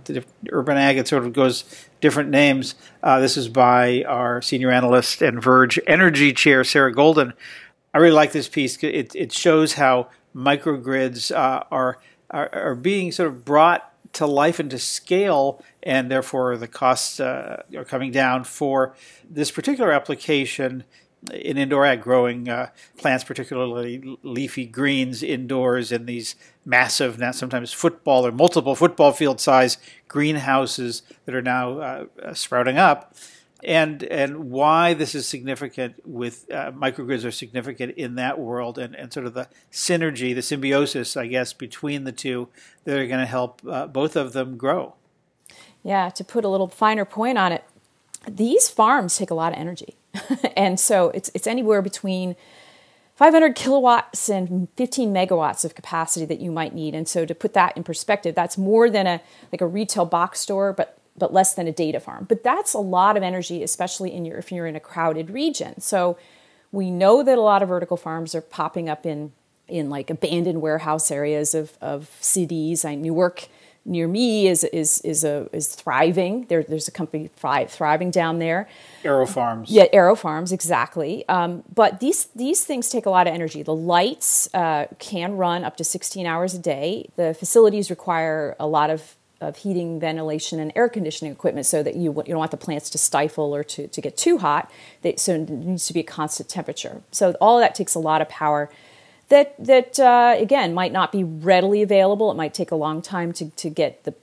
urban 0.51 0.77
ag. 0.77 0.99
It 0.99 1.07
sort 1.07 1.25
of 1.25 1.33
goes 1.33 1.65
different 2.01 2.31
names. 2.31 2.75
Uh, 3.03 3.21
this 3.21 3.37
is 3.37 3.49
by 3.49 4.03
our 4.03 4.43
senior 4.43 4.73
analyst 4.73 5.23
and 5.23 5.41
Verge 5.41 5.79
Energy 5.87 6.33
Chair, 6.33 6.65
Sarah 6.65 6.93
Golden. 6.93 7.35
I 7.95 7.99
really 7.99 8.17
like 8.17 8.33
this 8.33 8.49
piece. 8.49 8.83
It, 8.83 9.15
it 9.15 9.33
shows 9.33 9.75
how 9.75 10.09
microgrids 10.35 11.37
are, 11.37 11.67
are 11.71 11.99
are 12.31 12.75
being 12.75 13.13
sort 13.13 13.29
of 13.29 13.45
brought 13.45 13.94
to 14.15 14.27
life 14.27 14.59
and 14.59 14.71
to 14.71 14.79
scale, 14.79 15.63
and 15.83 16.11
therefore 16.11 16.57
the 16.57 16.69
costs 16.69 17.21
uh, 17.21 17.63
are 17.77 17.85
coming 17.85 18.11
down 18.11 18.45
for 18.45 18.95
this 19.29 19.51
particular 19.51 19.93
application 19.93 20.85
in 21.33 21.57
indoor 21.57 21.87
ag, 21.87 22.03
growing 22.03 22.49
uh, 22.49 22.69
plants, 22.99 23.25
particularly 23.25 24.19
leafy 24.23 24.67
greens 24.67 25.23
indoors 25.23 25.91
in 25.91 26.07
these 26.07 26.37
massive, 26.65 27.19
now 27.19 27.31
sometimes 27.31 27.73
football 27.73 28.27
or 28.27 28.33
multiple 28.33 28.75
football 28.75 29.13
field 29.13 29.41
size 29.41 29.79
greenhouses 30.09 31.03
that 31.25 31.35
are 31.35 31.43
now 31.43 31.79
uh, 31.79 32.35
sprouting 32.35 32.77
up 32.77 33.15
and 33.65 34.03
and 34.05 34.51
why 34.51 34.95
this 34.95 35.15
is 35.15 35.27
significant 35.27 35.97
with 36.05 36.51
uh, 36.51 36.73
microgrids 36.73 37.25
are 37.25 37.31
significant 37.31 37.97
in 37.97 38.17
that 38.17 38.39
world 38.39 38.79
and, 38.79 38.95
and 38.95 39.13
sort 39.13 39.27
of 39.27 39.35
the 39.35 39.49
synergy, 39.73 40.35
the 40.35 40.43
symbiosis, 40.43 41.17
I 41.17 41.27
guess, 41.27 41.53
between 41.53 42.05
the 42.05 42.13
two 42.13 42.49
that 42.85 42.99
are 42.99 43.07
going 43.07 43.21
to 43.21 43.27
help 43.27 43.61
uh, 43.69 43.87
both 43.87 44.17
of 44.17 44.33
them 44.33 44.57
grow. 44.57 44.95
Yeah, 45.83 46.11
to 46.11 46.25
put 46.25 46.45
a 46.45 46.49
little 46.49 46.69
finer 46.69 47.05
point 47.05 47.39
on 47.39 47.53
it, 47.53 47.65
these 48.29 48.69
farms 48.69 49.17
take 49.17 49.31
a 49.31 49.35
lot 49.35 49.53
of 49.53 49.59
energy, 49.59 49.97
and 50.57 50.79
so 50.79 51.11
it's 51.11 51.31
it's 51.35 51.47
anywhere 51.47 51.83
between 51.83 52.37
500 53.17 53.55
kilowatts 53.55 54.29
and 54.29 54.69
15 54.77 55.13
megawatts 55.13 55.65
of 55.65 55.75
capacity 55.75 56.27
that 56.27 56.41
you 56.41 56.51
might 56.51 56.75
need. 56.75 56.95
And 56.95 57.09
so 57.09 57.25
to 57.25 57.35
put 57.35 57.55
that 57.55 57.77
in 57.77 57.85
perspective, 57.85 58.35
that's 58.35 58.59
more 58.59 58.91
than 58.91 59.07
a 59.07 59.21
like 59.53 59.61
a 59.61 59.67
retail 59.67 60.05
box 60.05 60.41
store, 60.41 60.73
but 60.73 60.99
but 61.17 61.33
less 61.33 61.55
than 61.55 61.67
a 61.67 61.73
data 61.73 62.01
farm. 62.01 62.27
But 62.29 62.43
that's 62.43 62.75
a 62.75 62.79
lot 62.79 63.17
of 63.17 63.23
energy, 63.23 63.63
especially 63.63 64.13
in 64.13 64.25
your 64.25 64.39
if 64.39 64.51
you're 64.51 64.67
in 64.67 64.77
a 64.77 64.81
crowded 64.81 65.31
region. 65.31 65.81
So 65.81 66.19
we 66.73 66.91
know 66.91 67.23
that 67.23 67.39
a 67.39 67.41
lot 67.41 67.63
of 67.63 67.69
vertical 67.69 67.97
farms 67.97 68.35
are 68.35 68.41
popping 68.41 68.89
up 68.89 69.07
in 69.07 69.33
in 69.69 69.89
like 69.89 70.11
abandoned 70.11 70.61
warehouse 70.61 71.11
areas 71.11 71.55
of, 71.55 71.79
of 71.81 72.11
cities. 72.21 72.85
I 72.85 72.95
Newark 72.95 73.49
near 73.85 74.09
me 74.09 74.49
is 74.49 74.65
is 74.65 75.01
is 75.03 75.25
a 75.25 75.49
is 75.53 75.75
thriving. 75.75 76.47
There, 76.47 76.63
there's 76.63 76.89
a 76.89 76.91
company 76.91 77.31
thriving 77.37 78.11
down 78.11 78.39
there. 78.39 78.69
AeroFarms. 79.03 79.67
Yeah, 79.69 79.87
AeroFarms, 79.93 80.53
exactly. 80.53 81.27
Um, 81.29 81.63
but 81.75 82.01
these 82.01 82.27
these 82.35 82.65
things 82.65 82.89
take 82.89 83.07
a 83.07 83.11
lot 83.11 83.27
of 83.27 83.35
energy. 83.35 83.63
The 83.63 83.75
lights 83.75 84.53
uh, 84.55 84.87
can 84.99 85.37
run 85.37 85.65
up 85.65 85.77
to 85.79 85.85
16 85.85 86.27
hours 86.27 86.55
a 86.55 86.59
day. 86.59 87.11
The 87.17 87.35
facilities 87.35 87.91
require 87.91 88.57
a 88.59 88.67
lot 88.67 88.91
of 88.91 89.17
of 89.49 89.57
heating, 89.59 90.01
ventilation, 90.01 90.59
and 90.59 90.73
air 90.75 90.89
conditioning 90.89 91.33
equipment 91.33 91.67
so 91.67 91.83
that 91.83 91.95
you, 91.95 92.13
you 92.27 92.33
don't 92.33 92.39
want 92.39 92.51
the 92.51 92.57
plants 92.57 92.91
to 92.91 92.99
stifle 92.99 93.55
or 93.55 93.63
to, 93.63 93.87
to 93.89 94.01
get 94.01 94.17
too 94.17 94.39
hot. 94.39 94.71
They, 95.03 95.17
so 95.17 95.35
it 95.35 95.49
needs 95.49 95.87
to 95.87 95.93
be 95.93 96.01
a 96.01 96.05
constant 96.05 96.49
temperature. 96.49 97.03
So 97.11 97.33
all 97.41 97.59
of 97.59 97.63
that 97.63 97.75
takes 97.75 97.95
a 97.95 97.99
lot 97.99 98.21
of 98.21 98.29
power 98.29 98.71
that, 99.29 99.55
that 99.59 99.99
uh, 100.01 100.35
again, 100.39 100.75
might 100.75 100.93
not 100.93 101.13
be 101.13 101.25
readily 101.25 101.83
available. 101.83 102.31
It 102.31 102.37
might 102.37 102.55
take 102.55 102.71
a 102.71 102.77
long 102.77 103.03
time 103.03 103.33
to, 103.35 103.51
to 103.51 103.71
get 103.71 104.05
the, 104.05 104.15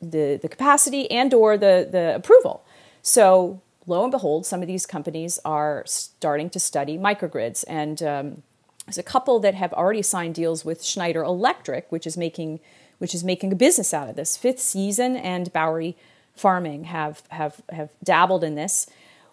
the, 0.00 0.38
the 0.40 0.48
capacity 0.48 1.10
and 1.10 1.32
or 1.34 1.56
the, 1.56 1.88
the 1.90 2.14
approval. 2.14 2.64
So 3.02 3.60
lo 3.86 4.02
and 4.02 4.10
behold, 4.10 4.46
some 4.46 4.62
of 4.62 4.68
these 4.68 4.86
companies 4.86 5.38
are 5.44 5.84
starting 5.86 6.50
to 6.50 6.60
study 6.60 6.98
microgrids. 6.98 7.64
And 7.68 8.02
um, 8.02 8.42
there's 8.86 8.98
a 8.98 9.02
couple 9.02 9.38
that 9.40 9.54
have 9.54 9.72
already 9.72 10.02
signed 10.02 10.34
deals 10.34 10.64
with 10.64 10.84
Schneider 10.84 11.22
Electric, 11.22 11.90
which 11.90 12.06
is 12.06 12.16
making– 12.16 12.60
which 12.98 13.14
is 13.14 13.24
making 13.24 13.52
a 13.52 13.56
business 13.56 13.94
out 13.94 14.08
of 14.08 14.16
this. 14.16 14.36
Fifth 14.36 14.60
Season 14.60 15.16
and 15.16 15.52
Bowery 15.52 15.96
Farming 16.36 16.84
have 16.84 17.22
have 17.30 17.62
have 17.70 17.90
dabbled 18.04 18.44
in 18.44 18.54
this. 18.54 18.86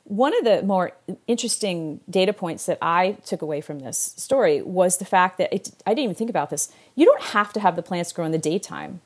one 0.06 0.38
of 0.38 0.44
the 0.44 0.62
more 0.64 0.92
interesting 1.28 2.00
data 2.08 2.32
points 2.32 2.66
that 2.68 2.78
I 2.82 3.14
took 3.26 3.42
away 3.42 3.60
from 3.62 3.80
this 3.80 4.14
story 4.18 4.62
was 4.62 4.98
the 4.98 5.06
fact 5.06 5.38
that 5.40 5.52
it, 5.54 5.72
I 5.86 5.92
didn't 5.92 6.04
even 6.06 6.16
think 6.16 6.30
about 6.30 6.52
this. 6.52 6.72
You 6.96 7.06
don't 7.06 7.24
have 7.36 7.52
to 7.54 7.60
have 7.60 7.76
the 7.76 7.82
plants 7.82 8.12
grow 8.14 8.26
in 8.26 8.32
the 8.32 8.38
daytime, 8.38 9.02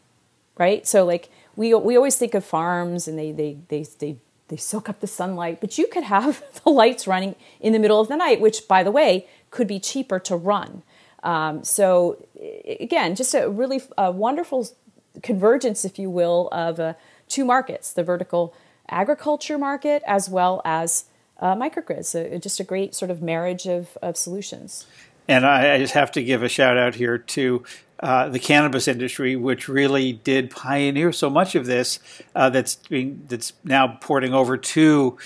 right? 0.58 0.86
So 0.86 1.06
like 1.06 1.30
we 1.56 1.74
we 1.74 1.96
always 1.96 2.18
think 2.18 2.34
of 2.34 2.44
farms 2.46 3.08
and 3.08 3.18
they 3.18 3.32
they 3.32 3.58
they 3.70 3.84
they 4.00 4.18
they 4.50 4.58
soak 4.58 4.90
up 4.90 5.00
the 5.00 5.08
sunlight, 5.08 5.62
but 5.62 5.78
you 5.78 5.88
could 5.88 6.04
have 6.04 6.44
the 6.64 6.70
lights 6.70 7.08
running 7.08 7.36
in 7.62 7.72
the 7.74 7.80
middle 7.80 8.02
of 8.02 8.08
the 8.08 8.18
night, 8.18 8.42
which 8.42 8.68
by 8.68 8.84
the 8.84 8.92
way 8.92 9.28
could 9.52 9.68
be 9.68 9.80
cheaper 9.80 10.20
to 10.20 10.36
run. 10.36 10.84
Um, 11.24 11.64
so 11.64 12.26
again, 12.80 13.16
just 13.16 13.34
a 13.34 13.50
really 13.50 13.82
a 13.98 14.12
wonderful 14.12 14.68
convergence, 15.22 15.86
if 15.86 16.00
you 16.00 16.10
will, 16.10 16.50
of 16.52 16.80
uh, 16.80 16.94
two 17.28 17.46
markets: 17.46 17.94
the 17.94 18.04
vertical 18.04 18.54
agriculture 18.90 19.58
market 19.58 20.02
as 20.06 20.30
well 20.30 20.62
as 20.66 21.06
uh, 21.40 21.56
microgrids. 21.56 22.06
So 22.06 22.38
just 22.38 22.60
a 22.60 22.64
great 22.64 22.96
sort 22.96 23.12
of 23.12 23.22
marriage 23.22 23.68
of, 23.68 23.98
of 24.02 24.18
solutions. 24.18 24.86
And 25.28 25.46
I, 25.46 25.76
I 25.76 25.78
just 25.78 25.94
have 25.94 26.12
to 26.14 26.24
give 26.24 26.42
a 26.42 26.50
shout 26.50 26.78
out 26.78 26.96
here 26.96 27.18
to 27.18 27.64
uh, 28.00 28.30
the 28.30 28.40
cannabis 28.40 28.88
industry, 28.88 29.36
which 29.36 29.68
really 29.68 30.14
did 30.14 30.50
pioneer 30.50 31.12
so 31.12 31.30
much 31.30 31.54
of 31.54 31.66
this 31.66 32.00
uh, 32.36 32.50
that's 32.50 32.76
being 32.76 33.24
that's 33.28 33.54
now 33.64 33.98
porting 34.02 34.34
over 34.34 34.58
to 34.58 35.18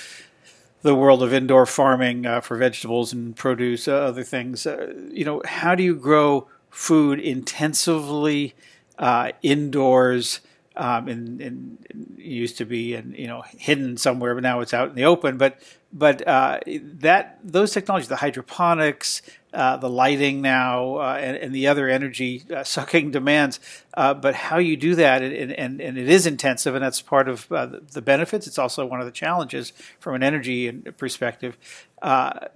the 0.83 0.95
world 0.95 1.23
of 1.23 1.33
indoor 1.33 1.65
farming 1.65 2.25
uh, 2.25 2.41
for 2.41 2.55
vegetables 2.57 3.11
and 3.11 3.35
produce, 3.35 3.87
uh, 3.87 3.93
other 3.93 4.23
things. 4.23 4.67
Uh, 4.67 4.93
you 5.11 5.25
know, 5.25 5.41
how 5.45 5.75
do 5.75 5.83
you 5.83 5.95
grow 5.95 6.47
food 6.69 7.19
intensively 7.19 8.53
uh, 8.99 9.31
indoors? 9.41 10.39
um, 10.75 11.07
and, 11.07 11.77
used 12.17 12.57
to 12.57 12.65
be 12.65 12.95
and 12.95 13.15
you 13.17 13.27
know 13.27 13.43
hidden 13.57 13.97
somewhere, 13.97 14.33
but 14.33 14.43
now 14.43 14.61
it's 14.61 14.73
out 14.73 14.89
in 14.89 14.95
the 14.95 15.05
open. 15.05 15.37
But 15.37 15.59
but 15.91 16.27
uh, 16.27 16.59
that 16.65 17.39
those 17.43 17.71
technologies, 17.71 18.07
the 18.07 18.15
hydroponics, 18.17 19.21
uh, 19.53 19.77
the 19.77 19.89
lighting 19.89 20.41
now, 20.41 20.95
uh, 20.95 21.17
and, 21.21 21.37
and, 21.37 21.53
the 21.53 21.67
other 21.67 21.87
energy 21.87 22.43
uh, 22.53 22.63
sucking 22.63 23.11
demands. 23.11 23.59
Uh, 23.93 24.13
but 24.13 24.33
how 24.33 24.57
you 24.57 24.75
do 24.75 24.95
that, 24.95 25.21
and, 25.21 25.51
and, 25.51 25.79
and 25.79 25.97
it 25.97 26.09
is 26.09 26.25
intensive, 26.25 26.73
and 26.73 26.83
that's 26.83 27.01
part 27.01 27.29
of 27.29 27.51
uh, 27.51 27.67
the 27.91 28.01
benefits. 28.01 28.47
It's 28.47 28.57
also 28.57 28.85
one 28.85 28.99
of 28.99 29.05
the 29.05 29.11
challenges 29.11 29.71
from 29.99 30.15
an 30.15 30.23
energy 30.23 30.71
perspective. 30.71 31.57
Uh, 32.03 32.47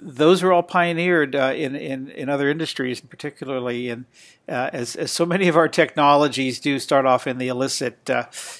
those 0.00 0.42
were 0.42 0.50
all 0.50 0.62
pioneered 0.62 1.36
uh, 1.36 1.52
in, 1.54 1.76
in, 1.76 2.08
in 2.08 2.30
other 2.30 2.48
industries, 2.48 3.02
particularly 3.02 3.90
in 3.90 4.06
uh, 4.48 4.70
as, 4.72 4.96
as 4.96 5.12
so 5.12 5.26
many 5.26 5.46
of 5.46 5.58
our 5.58 5.68
technologies 5.68 6.58
do 6.58 6.78
start 6.78 7.04
off 7.04 7.26
in 7.26 7.36
the 7.36 7.48
illicit 7.48 8.10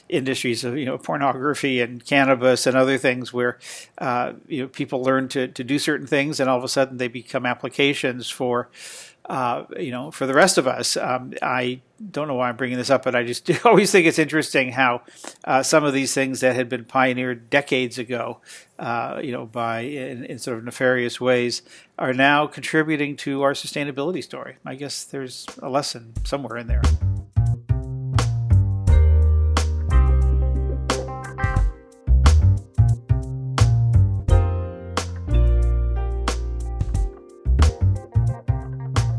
industries 0.08 0.62
of 0.62 0.76
you 0.76 0.84
know 0.84 0.98
pornography 0.98 1.80
and 1.80 2.04
cannabis 2.04 2.66
and 2.66 2.76
other 2.76 2.98
things 2.98 3.32
where 3.32 3.58
you 4.46 4.62
know 4.62 4.68
people 4.68 5.02
learn 5.02 5.28
to, 5.28 5.48
to 5.48 5.64
do 5.64 5.78
certain 5.78 6.06
things, 6.06 6.40
and 6.40 6.50
all 6.50 6.58
of 6.58 6.64
a 6.64 6.68
sudden 6.68 6.98
they 6.98 7.08
become 7.08 7.46
applications 7.46 8.28
for 8.28 8.68
uh, 9.26 9.64
you 9.78 9.90
know, 9.90 10.10
for 10.10 10.26
the 10.26 10.34
rest 10.34 10.58
of 10.58 10.66
us, 10.66 10.96
um, 10.96 11.32
I 11.40 11.80
don't 12.10 12.28
know 12.28 12.34
why 12.34 12.48
I'm 12.48 12.56
bringing 12.56 12.76
this 12.76 12.90
up, 12.90 13.04
but 13.04 13.14
I 13.14 13.24
just 13.24 13.48
always 13.64 13.90
think 13.90 14.06
it's 14.06 14.18
interesting 14.18 14.72
how 14.72 15.02
uh, 15.44 15.62
some 15.62 15.84
of 15.84 15.94
these 15.94 16.12
things 16.12 16.40
that 16.40 16.54
had 16.54 16.68
been 16.68 16.84
pioneered 16.84 17.48
decades 17.48 17.98
ago, 17.98 18.40
uh, 18.78 19.20
you 19.22 19.32
know, 19.32 19.46
by 19.46 19.80
in, 19.80 20.24
in, 20.24 20.38
sort 20.38 20.58
of 20.58 20.64
nefarious 20.64 21.20
ways, 21.20 21.62
are 21.98 22.12
now 22.12 22.46
contributing 22.46 23.16
to 23.16 23.42
our 23.42 23.52
sustainability 23.52 24.22
story. 24.22 24.56
I 24.64 24.74
guess 24.74 25.04
there's 25.04 25.46
a 25.62 25.70
lesson 25.70 26.12
somewhere 26.24 26.58
in 26.58 26.66
there. 26.66 26.82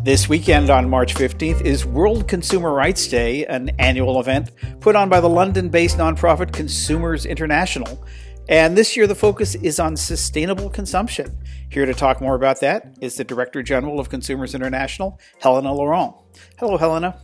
This 0.06 0.30
weekend 0.30 0.70
on 0.70 0.88
March 0.88 1.16
15th 1.16 1.62
is 1.62 1.84
World 1.84 2.28
Consumer 2.28 2.72
Rights 2.72 3.08
Day, 3.08 3.44
an 3.48 3.72
annual 3.80 4.20
event 4.20 4.52
put 4.80 4.96
on 4.96 5.10
by 5.10 5.20
the 5.20 5.28
London 5.28 5.68
based 5.68 5.98
nonprofit 5.98 6.54
Consumers 6.54 7.26
International. 7.26 8.06
And 8.48 8.78
this 8.78 8.96
year 8.96 9.08
the 9.08 9.16
focus 9.16 9.56
is 9.56 9.80
on 9.80 9.98
sustainable 9.98 10.70
consumption. 10.70 11.36
Here 11.72 11.88
to 11.88 11.94
talk 11.96 12.22
more 12.22 12.36
about 12.36 12.60
that 12.60 12.96
is 13.02 13.16
the 13.16 13.24
Director 13.24 13.64
General 13.64 14.00
of 14.00 14.10
Consumers 14.10 14.54
International, 14.54 15.20
Helena 15.40 15.70
Leurent. 15.70 16.14
Hello, 16.60 16.78
Helena. 16.78 17.20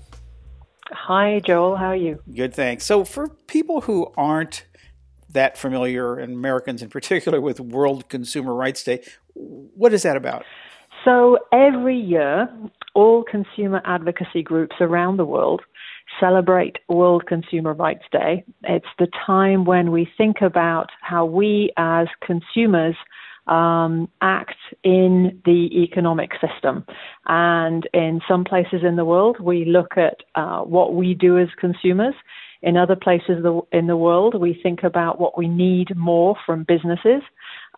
Hi, 0.87 1.39
Joel. 1.39 1.75
How 1.75 1.89
are 1.89 1.95
you? 1.95 2.23
Good, 2.35 2.55
thanks. 2.55 2.83
So, 2.83 3.05
for 3.05 3.29
people 3.45 3.81
who 3.81 4.11
aren't 4.17 4.65
that 5.29 5.55
familiar, 5.55 6.15
and 6.15 6.33
Americans 6.33 6.81
in 6.81 6.89
particular, 6.89 7.39
with 7.41 7.59
World 7.59 8.09
Consumer 8.09 8.55
Rights 8.55 8.83
Day, 8.83 9.03
what 9.35 9.93
is 9.93 10.01
that 10.01 10.17
about? 10.17 10.45
So 11.05 11.39
every 11.51 11.97
year, 11.97 12.47
all 12.93 13.23
consumer 13.23 13.81
advocacy 13.85 14.43
groups 14.43 14.75
around 14.79 15.17
the 15.17 15.25
world 15.25 15.61
celebrate 16.19 16.77
World 16.89 17.25
Consumer 17.25 17.73
Rights 17.73 18.03
Day. 18.11 18.43
It's 18.63 18.85
the 18.99 19.07
time 19.25 19.65
when 19.65 19.91
we 19.91 20.09
think 20.17 20.41
about 20.41 20.89
how 21.01 21.25
we 21.25 21.71
as 21.77 22.07
consumers 22.25 22.95
um, 23.47 24.09
act 24.21 24.57
in 24.83 25.41
the 25.45 25.69
economic 25.83 26.31
system. 26.33 26.85
And 27.25 27.87
in 27.93 28.21
some 28.27 28.43
places 28.43 28.81
in 28.83 28.95
the 28.95 29.05
world, 29.05 29.39
we 29.39 29.65
look 29.65 29.97
at 29.97 30.17
uh, 30.35 30.61
what 30.61 30.93
we 30.93 31.13
do 31.13 31.39
as 31.39 31.47
consumers. 31.59 32.13
In 32.61 32.77
other 32.77 32.95
places 32.95 33.43
in 33.71 33.87
the 33.87 33.97
world, 33.97 34.39
we 34.39 34.59
think 34.61 34.83
about 34.83 35.19
what 35.19 35.37
we 35.37 35.47
need 35.47 35.95
more 35.95 36.35
from 36.45 36.63
businesses. 36.63 37.23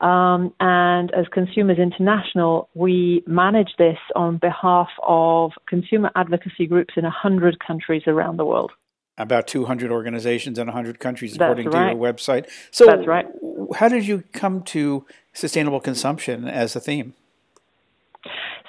Um, 0.01 0.53
and 0.59 1.13
as 1.13 1.25
Consumers 1.31 1.77
International, 1.77 2.69
we 2.73 3.23
manage 3.27 3.69
this 3.77 3.97
on 4.15 4.37
behalf 4.37 4.89
of 5.03 5.51
consumer 5.67 6.11
advocacy 6.15 6.65
groups 6.67 6.95
in 6.97 7.03
100 7.03 7.59
countries 7.65 8.03
around 8.07 8.37
the 8.37 8.45
world. 8.45 8.71
About 9.17 9.47
200 9.47 9.91
organizations 9.91 10.57
in 10.57 10.65
100 10.65 10.99
countries, 10.99 11.35
according 11.35 11.69
right. 11.69 11.91
to 11.91 11.95
your 11.95 12.13
website. 12.13 12.49
So, 12.71 12.85
That's 12.87 13.07
right. 13.07 13.27
How 13.75 13.87
did 13.87 14.07
you 14.07 14.23
come 14.33 14.63
to 14.63 15.05
sustainable 15.33 15.79
consumption 15.79 16.47
as 16.47 16.75
a 16.75 16.79
theme? 16.79 17.13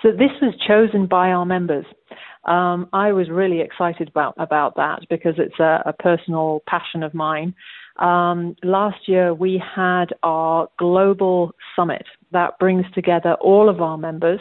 So, 0.02 0.10
this 0.10 0.30
was 0.42 0.54
chosen 0.66 1.06
by 1.06 1.30
our 1.30 1.46
members. 1.46 1.86
Um, 2.44 2.88
I 2.92 3.12
was 3.12 3.30
really 3.30 3.60
excited 3.60 4.08
about, 4.08 4.34
about 4.36 4.76
that 4.76 5.00
because 5.08 5.34
it's 5.38 5.58
a, 5.58 5.82
a 5.86 5.92
personal 5.94 6.62
passion 6.68 7.02
of 7.02 7.14
mine. 7.14 7.54
Um, 7.96 8.56
last 8.62 9.08
year, 9.08 9.34
we 9.34 9.62
had 9.74 10.06
our 10.22 10.68
global 10.78 11.52
summit 11.76 12.04
that 12.32 12.58
brings 12.58 12.84
together 12.92 13.34
all 13.34 13.68
of 13.68 13.80
our 13.80 13.96
members. 13.96 14.40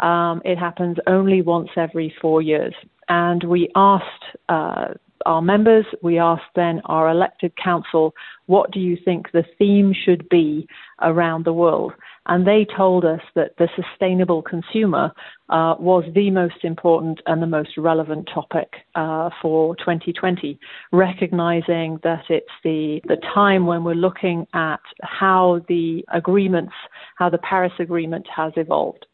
Um, 0.00 0.40
it 0.44 0.56
happens 0.56 0.96
only 1.06 1.42
once 1.42 1.68
every 1.76 2.14
four 2.20 2.40
years. 2.40 2.74
And 3.08 3.44
we 3.44 3.68
asked 3.76 4.24
uh, 4.48 4.94
our 5.26 5.42
members, 5.42 5.84
we 6.02 6.18
asked 6.18 6.42
then 6.54 6.80
our 6.86 7.10
elected 7.10 7.52
council, 7.56 8.14
what 8.46 8.70
do 8.70 8.80
you 8.80 8.96
think 9.04 9.32
the 9.32 9.44
theme 9.58 9.94
should 9.94 10.28
be 10.28 10.66
around 11.02 11.44
the 11.44 11.52
world? 11.52 11.92
And 12.26 12.46
they 12.46 12.66
told 12.76 13.04
us 13.04 13.20
that 13.34 13.56
the 13.58 13.68
sustainable 13.76 14.42
consumer 14.42 15.12
uh, 15.50 15.74
was 15.78 16.04
the 16.14 16.30
most 16.30 16.64
important 16.64 17.20
and 17.26 17.42
the 17.42 17.46
most 17.46 17.76
relevant 17.76 18.28
topic 18.32 18.72
uh, 18.94 19.28
for 19.42 19.76
2020, 19.76 20.58
recognizing 20.90 21.98
that 22.02 22.24
it's 22.30 22.46
the, 22.62 23.00
the 23.06 23.16
time 23.34 23.66
when 23.66 23.84
we're 23.84 23.94
looking 23.94 24.46
at 24.54 24.80
how 25.02 25.60
the 25.68 26.04
agreements, 26.12 26.72
how 27.16 27.28
the 27.28 27.38
Paris 27.38 27.72
Agreement 27.78 28.26
has 28.34 28.52
evolved. 28.56 29.06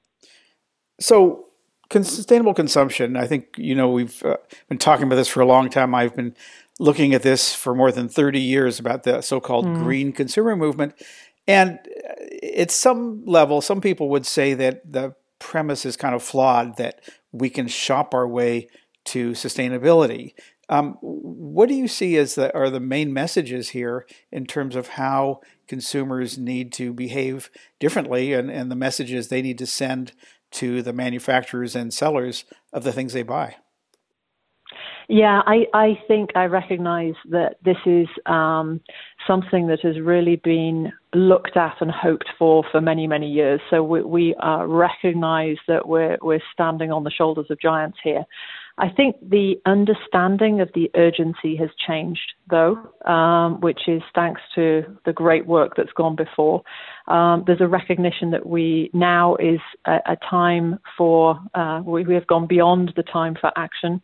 So, 1.01 1.46
sustainable 1.92 2.55
consumption, 2.55 3.16
I 3.16 3.27
think, 3.27 3.46
you 3.57 3.75
know, 3.75 3.90
we've 3.90 4.23
uh, 4.23 4.37
been 4.68 4.79
talking 4.79 5.07
about 5.07 5.16
this 5.16 5.29
for 5.29 5.40
a 5.40 5.46
long 5.46 5.68
time. 5.68 5.94
I've 5.94 6.14
been 6.14 6.37
looking 6.79 7.14
at 7.14 7.23
this 7.23 7.55
for 7.55 7.75
more 7.75 7.90
than 7.90 8.09
30 8.09 8.40
years 8.40 8.79
about 8.79 9.03
the 9.03 9.20
so 9.20 9.40
called 9.40 9.66
mm. 9.66 9.83
green 9.83 10.12
consumer 10.12 10.55
movement. 10.57 10.94
And 11.46 11.79
uh, 11.79 12.46
at 12.57 12.70
some 12.70 13.24
level, 13.24 13.61
some 13.61 13.81
people 13.81 14.09
would 14.11 14.26
say 14.26 14.55
that 14.55 14.90
the 14.90 15.14
premise 15.38 15.85
is 15.85 15.96
kind 15.96 16.14
of 16.14 16.22
flawed 16.22 16.76
that 16.76 17.00
we 17.33 17.50
can 17.50 17.66
shop 17.66 18.14
our 18.14 18.29
way 18.29 18.68
to 19.07 19.33
sustainability. 19.33 20.35
Um, 20.68 20.98
what 21.00 21.68
do 21.68 21.74
you 21.74 21.88
see 21.88 22.16
as 22.16 22.37
the 22.37 22.55
are 22.55 22.70
the 22.70 22.79
main 22.79 23.12
messages 23.12 23.70
here 23.70 24.07
in 24.31 24.46
terms 24.46 24.76
of 24.76 24.88
how 24.88 25.40
consumers 25.66 26.38
need 26.38 26.72
to 26.74 26.92
behave 26.92 27.50
differently 27.81 28.33
and, 28.33 28.50
and 28.50 28.70
the 28.70 28.76
messages 28.76 29.29
they 29.29 29.42
need 29.42 29.59
to 29.59 29.66
send 29.66 30.12
to 30.53 30.83
the 30.83 30.92
manufacturers 30.92 31.74
and 31.74 31.92
sellers 31.92 32.44
of 32.72 32.85
the 32.85 32.92
things 32.92 33.12
they 33.12 33.24
buy? 33.24 33.57
Yeah, 35.12 35.42
I, 35.44 35.66
I 35.75 35.99
think 36.07 36.31
I 36.37 36.44
recognize 36.44 37.14
that 37.31 37.57
this 37.64 37.79
is 37.85 38.07
um, 38.27 38.81
something 39.27 39.66
that 39.66 39.81
has 39.83 39.99
really 39.99 40.37
been 40.37 40.92
looked 41.12 41.57
at 41.57 41.75
and 41.81 41.90
hoped 41.90 42.29
for 42.38 42.62
for 42.70 42.81
many, 42.81 43.09
many 43.09 43.29
years. 43.29 43.61
So 43.70 43.83
we, 43.83 44.03
we 44.03 44.35
uh, 44.37 44.64
recognize 44.66 45.57
that 45.66 45.88
we're, 45.88 46.16
we're 46.23 46.42
standing 46.53 46.92
on 46.92 47.03
the 47.03 47.11
shoulders 47.11 47.46
of 47.51 47.61
giants 47.61 47.99
here. 48.05 48.25
I 48.79 48.88
think 48.88 49.16
the 49.20 49.57
understanding 49.66 50.61
of 50.61 50.70
the 50.75 50.88
urgency 50.94 51.57
has 51.57 51.70
changed, 51.87 52.33
though, 52.49 52.79
um, 53.05 53.61
which 53.61 53.88
is 53.88 54.03
thanks 54.14 54.40
to 54.55 54.85
the 55.05 55.12
great 55.12 55.44
work 55.44 55.73
that's 55.77 55.92
gone 55.96 56.14
before. 56.14 56.62
Um, 57.09 57.42
there's 57.49 57.61
a 57.61 57.66
recognition 57.66 58.31
that 58.31 58.46
we 58.46 58.90
now 58.94 59.35
is 59.37 59.59
a, 59.87 59.99
a 60.07 60.16
time 60.31 60.79
for, 60.96 61.37
uh, 61.55 61.83
we, 61.85 62.05
we 62.05 62.14
have 62.14 62.29
gone 62.29 62.46
beyond 62.46 62.92
the 62.94 63.03
time 63.03 63.37
for 63.38 63.51
action. 63.57 64.01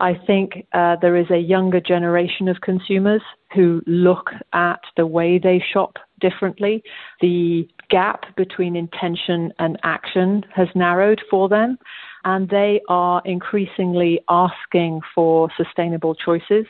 I 0.00 0.14
think 0.14 0.66
uh, 0.72 0.96
there 1.00 1.16
is 1.16 1.30
a 1.30 1.38
younger 1.38 1.80
generation 1.80 2.48
of 2.48 2.60
consumers 2.60 3.22
who 3.54 3.82
look 3.86 4.30
at 4.52 4.80
the 4.96 5.06
way 5.06 5.38
they 5.38 5.62
shop 5.72 5.96
differently. 6.20 6.82
The 7.20 7.68
gap 7.90 8.36
between 8.36 8.76
intention 8.76 9.52
and 9.58 9.78
action 9.82 10.44
has 10.54 10.68
narrowed 10.74 11.20
for 11.30 11.48
them, 11.48 11.78
and 12.24 12.48
they 12.48 12.80
are 12.88 13.22
increasingly 13.24 14.20
asking 14.28 15.00
for 15.14 15.48
sustainable 15.56 16.14
choices. 16.14 16.66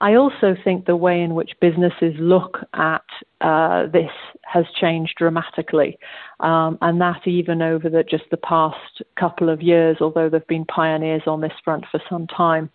I 0.00 0.14
also 0.14 0.54
think 0.62 0.84
the 0.84 0.96
way 0.96 1.22
in 1.22 1.34
which 1.34 1.52
businesses 1.60 2.14
look 2.18 2.58
at 2.74 3.04
uh, 3.40 3.86
this 3.86 4.10
has 4.42 4.66
changed 4.78 5.14
dramatically, 5.16 5.98
um, 6.40 6.76
and 6.82 7.00
that 7.00 7.26
even 7.26 7.62
over 7.62 7.88
the, 7.88 8.02
just 8.02 8.24
the 8.30 8.36
past 8.36 9.02
couple 9.18 9.48
of 9.48 9.62
years, 9.62 9.96
although 10.00 10.28
there 10.28 10.40
have 10.40 10.46
been 10.48 10.66
pioneers 10.66 11.22
on 11.26 11.40
this 11.40 11.52
front 11.64 11.84
for 11.90 12.00
some 12.10 12.26
time. 12.26 12.70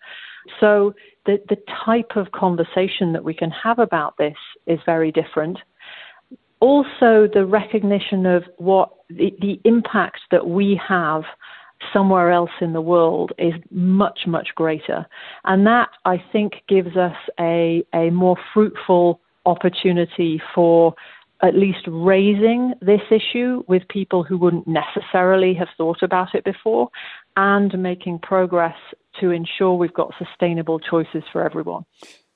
So 0.58 0.94
the, 1.26 1.40
the 1.48 1.58
type 1.84 2.16
of 2.16 2.32
conversation 2.32 3.12
that 3.12 3.22
we 3.22 3.34
can 3.34 3.50
have 3.50 3.78
about 3.78 4.16
this 4.18 4.36
is 4.66 4.80
very 4.84 5.12
different. 5.12 5.58
Also, 6.58 7.28
the 7.32 7.46
recognition 7.46 8.26
of 8.26 8.44
what 8.56 8.90
the, 9.08 9.32
the 9.40 9.60
impact 9.64 10.20
that 10.32 10.46
we 10.46 10.80
have 10.88 11.22
somewhere 11.92 12.30
else 12.30 12.50
in 12.60 12.72
the 12.72 12.80
world 12.80 13.32
is 13.38 13.54
much, 13.70 14.20
much 14.26 14.48
greater. 14.54 15.06
And 15.44 15.66
that, 15.66 15.90
I 16.04 16.22
think, 16.32 16.54
gives 16.68 16.96
us 16.96 17.16
a, 17.38 17.84
a 17.94 18.10
more 18.10 18.36
fruitful 18.52 19.20
opportunity 19.46 20.40
for 20.54 20.94
at 21.42 21.56
least 21.56 21.80
raising 21.88 22.72
this 22.80 23.00
issue 23.10 23.64
with 23.66 23.82
people 23.88 24.22
who 24.22 24.38
wouldn't 24.38 24.68
necessarily 24.68 25.54
have 25.54 25.68
thought 25.76 26.02
about 26.02 26.34
it 26.34 26.44
before 26.44 26.88
and 27.36 27.76
making 27.82 28.20
progress 28.20 28.76
to 29.20 29.30
ensure 29.30 29.74
we've 29.74 29.92
got 29.92 30.14
sustainable 30.18 30.78
choices 30.78 31.24
for 31.32 31.44
everyone 31.44 31.84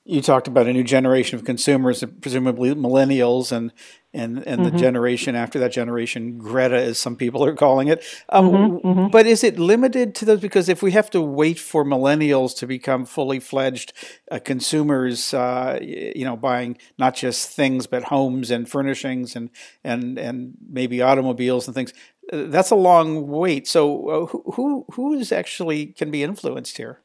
you 0.07 0.23
talked 0.23 0.47
about 0.47 0.69
a 0.69 0.73
new 0.73 0.85
generation 0.85 1.37
of 1.37 1.45
consumers, 1.45 2.03
presumably 2.21 2.73
millennials, 2.75 3.51
and 3.51 3.73
and 4.17 4.47
and 4.47 4.61
mm-hmm. 4.61 4.65
the 4.65 4.71
generation 4.71 5.37
after 5.37 5.59
that 5.59 5.73
generation, 5.73 6.39
Greta, 6.39 6.77
as 6.77 6.99
some 6.99 7.17
people 7.17 7.45
are 7.45 7.55
calling 7.55 7.89
it. 7.89 8.03
Um, 8.31 8.51
mm-hmm, 8.51 8.89
mm-hmm. 8.89 9.09
But 9.09 9.27
is 9.27 9.45
it 9.45 9.59
limited 9.59 10.15
to 10.17 10.25
those? 10.25 10.41
Because 10.41 10.69
if 10.69 10.83
we 10.83 10.93
have 10.93 11.11
to 11.11 11.21
wait 11.21 11.59
for 11.59 11.85
millennials 11.85 12.57
to 12.59 12.67
become 12.67 13.05
fully 13.05 13.41
fledged 13.41 13.93
uh, 14.31 14.39
consumers, 14.39 15.35
uh, 15.35 15.79
you 15.83 16.25
know, 16.25 16.37
buying 16.37 16.79
not 16.99 17.15
just 17.15 17.51
things 17.51 17.87
but 17.87 18.05
homes 18.05 18.51
and 18.51 18.69
furnishings 18.69 19.37
and 19.37 19.51
and 19.85 20.19
and 20.19 20.55
maybe 20.69 21.03
automobiles 21.03 21.69
and 21.69 21.75
things, 21.75 21.93
uh, 22.33 22.45
that's 22.47 22.71
a 22.71 22.77
long 22.77 23.29
wait. 23.29 23.69
So 23.69 24.09
uh, 24.09 24.27
who 24.27 24.43
who 24.55 24.87
who 24.93 25.15
is 25.15 25.31
actually 25.31 25.87
can 25.87 26.11
be 26.11 26.23
influenced 26.23 26.79
here? 26.79 27.01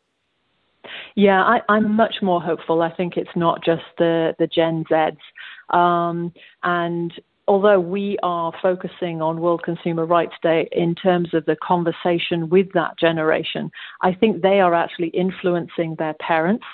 Yeah, 1.15 1.41
I, 1.43 1.61
I'm 1.69 1.95
much 1.95 2.15
more 2.21 2.41
hopeful. 2.41 2.81
I 2.81 2.91
think 2.91 3.17
it's 3.17 3.35
not 3.35 3.63
just 3.63 3.83
the, 3.97 4.35
the 4.39 4.47
Gen 4.47 4.85
Zs. 4.89 5.17
Um, 5.71 6.33
and 6.63 7.13
although 7.47 7.79
we 7.79 8.17
are 8.23 8.53
focusing 8.61 9.21
on 9.21 9.41
World 9.41 9.63
Consumer 9.63 10.05
Rights 10.05 10.35
Day 10.41 10.69
in 10.71 10.95
terms 10.95 11.33
of 11.33 11.45
the 11.45 11.57
conversation 11.61 12.49
with 12.49 12.71
that 12.73 12.97
generation, 12.97 13.71
I 14.01 14.13
think 14.13 14.41
they 14.41 14.59
are 14.59 14.73
actually 14.73 15.09
influencing 15.09 15.95
their 15.97 16.13
parents. 16.15 16.65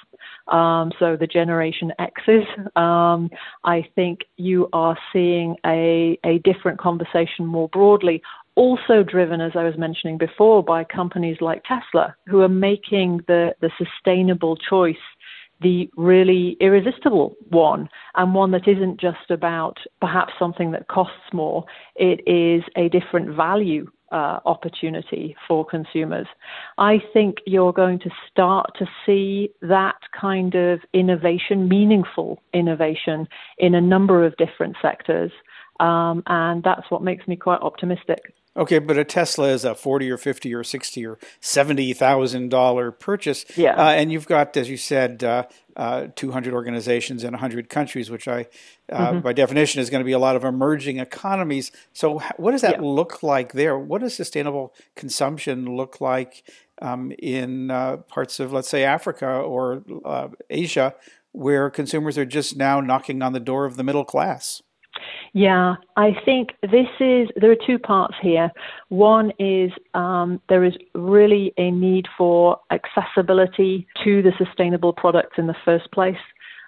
Um, 0.47 0.91
so 0.99 1.15
the 1.15 1.27
Generation 1.27 1.91
X's. 1.99 2.45
Um, 2.75 3.29
I 3.63 3.87
think 3.95 4.21
you 4.37 4.69
are 4.73 4.97
seeing 5.11 5.55
a, 5.65 6.17
a 6.23 6.39
different 6.39 6.79
conversation 6.79 7.45
more 7.45 7.69
broadly 7.69 8.21
also 8.57 9.03
driven, 9.03 9.39
as 9.39 9.51
I 9.55 9.63
was 9.63 9.77
mentioning 9.77 10.17
before, 10.17 10.63
by 10.63 10.83
companies 10.83 11.37
like 11.41 11.63
Tesla, 11.63 12.15
who 12.25 12.41
are 12.41 12.49
making 12.49 13.21
the, 13.27 13.53
the 13.61 13.69
sustainable 13.77 14.57
choice 14.57 14.95
the 15.61 15.89
really 15.97 16.55
irresistible 16.59 17.35
one, 17.49 17.89
and 18.15 18.33
one 18.33 18.51
that 18.51 18.67
isn't 18.67 18.99
just 18.99 19.29
about 19.29 19.77
perhaps 19.99 20.33
something 20.37 20.71
that 20.71 20.87
costs 20.87 21.33
more. 21.33 21.65
It 21.95 22.21
is 22.27 22.63
a 22.75 22.89
different 22.89 23.35
value 23.35 23.87
uh, 24.11 24.39
opportunity 24.45 25.35
for 25.47 25.65
consumers. 25.65 26.27
I 26.77 27.01
think 27.11 27.37
you're 27.45 27.73
going 27.73 27.99
to 27.99 28.09
start 28.29 28.69
to 28.79 28.85
see 29.05 29.49
that 29.61 29.97
kind 30.19 30.55
of 30.55 30.79
innovation, 30.93 31.67
meaningful 31.67 32.41
innovation, 32.53 33.27
in 33.57 33.75
a 33.75 33.81
number 33.81 34.25
of 34.25 34.37
different 34.37 34.77
sectors. 34.81 35.31
Um, 35.79 36.23
and 36.27 36.63
that's 36.63 36.89
what 36.89 37.03
makes 37.03 37.27
me 37.27 37.35
quite 37.35 37.61
optimistic. 37.61 38.33
Okay, 38.57 38.79
but 38.79 38.97
a 38.97 39.03
Tesla 39.03 39.49
is 39.49 39.63
a 39.63 39.75
forty 39.75 40.09
or 40.09 40.17
fifty 40.17 40.53
or 40.53 40.63
sixty 40.63 41.05
or 41.05 41.19
seventy 41.39 41.93
thousand 41.93 42.49
dollar 42.49 42.91
purchase. 42.91 43.45
Yeah, 43.55 43.75
uh, 43.75 43.91
and 43.91 44.11
you've 44.11 44.27
got, 44.27 44.57
as 44.57 44.67
you 44.67 44.77
said, 44.77 45.23
uh, 45.23 45.43
uh, 45.75 46.07
two 46.15 46.31
hundred 46.31 46.55
organizations 46.55 47.23
in 47.23 47.35
hundred 47.35 47.69
countries, 47.69 48.09
which 48.09 48.27
I, 48.27 48.47
uh, 48.91 49.11
mm-hmm. 49.11 49.19
by 49.19 49.33
definition, 49.33 49.79
is 49.79 49.91
going 49.91 50.01
to 50.01 50.05
be 50.05 50.11
a 50.11 50.19
lot 50.19 50.35
of 50.35 50.43
emerging 50.43 50.97
economies. 50.97 51.71
So, 51.93 52.19
what 52.37 52.51
does 52.51 52.61
that 52.61 52.81
yeah. 52.81 52.87
look 52.87 53.21
like 53.21 53.53
there? 53.53 53.77
What 53.77 54.01
does 54.01 54.15
sustainable 54.15 54.73
consumption 54.95 55.77
look 55.77 56.01
like 56.01 56.43
um, 56.81 57.11
in 57.19 57.69
uh, 57.69 57.97
parts 57.97 58.39
of, 58.39 58.51
let's 58.51 58.69
say, 58.69 58.83
Africa 58.83 59.27
or 59.27 59.83
uh, 60.03 60.29
Asia, 60.49 60.95
where 61.31 61.69
consumers 61.69 62.17
are 62.17 62.25
just 62.25 62.57
now 62.57 62.81
knocking 62.81 63.21
on 63.21 63.33
the 63.33 63.39
door 63.39 63.65
of 63.65 63.77
the 63.77 63.83
middle 63.83 64.05
class? 64.05 64.63
Yeah, 65.33 65.75
I 65.95 66.15
think 66.25 66.49
this 66.61 66.87
is, 66.99 67.29
there 67.35 67.51
are 67.51 67.65
two 67.65 67.79
parts 67.79 68.15
here. 68.21 68.51
One 68.89 69.31
is 69.39 69.71
um, 69.93 70.41
there 70.49 70.63
is 70.63 70.73
really 70.95 71.53
a 71.57 71.71
need 71.71 72.07
for 72.17 72.59
accessibility 72.71 73.87
to 74.03 74.21
the 74.21 74.31
sustainable 74.37 74.93
products 74.93 75.37
in 75.37 75.47
the 75.47 75.55
first 75.65 75.91
place. 75.91 76.17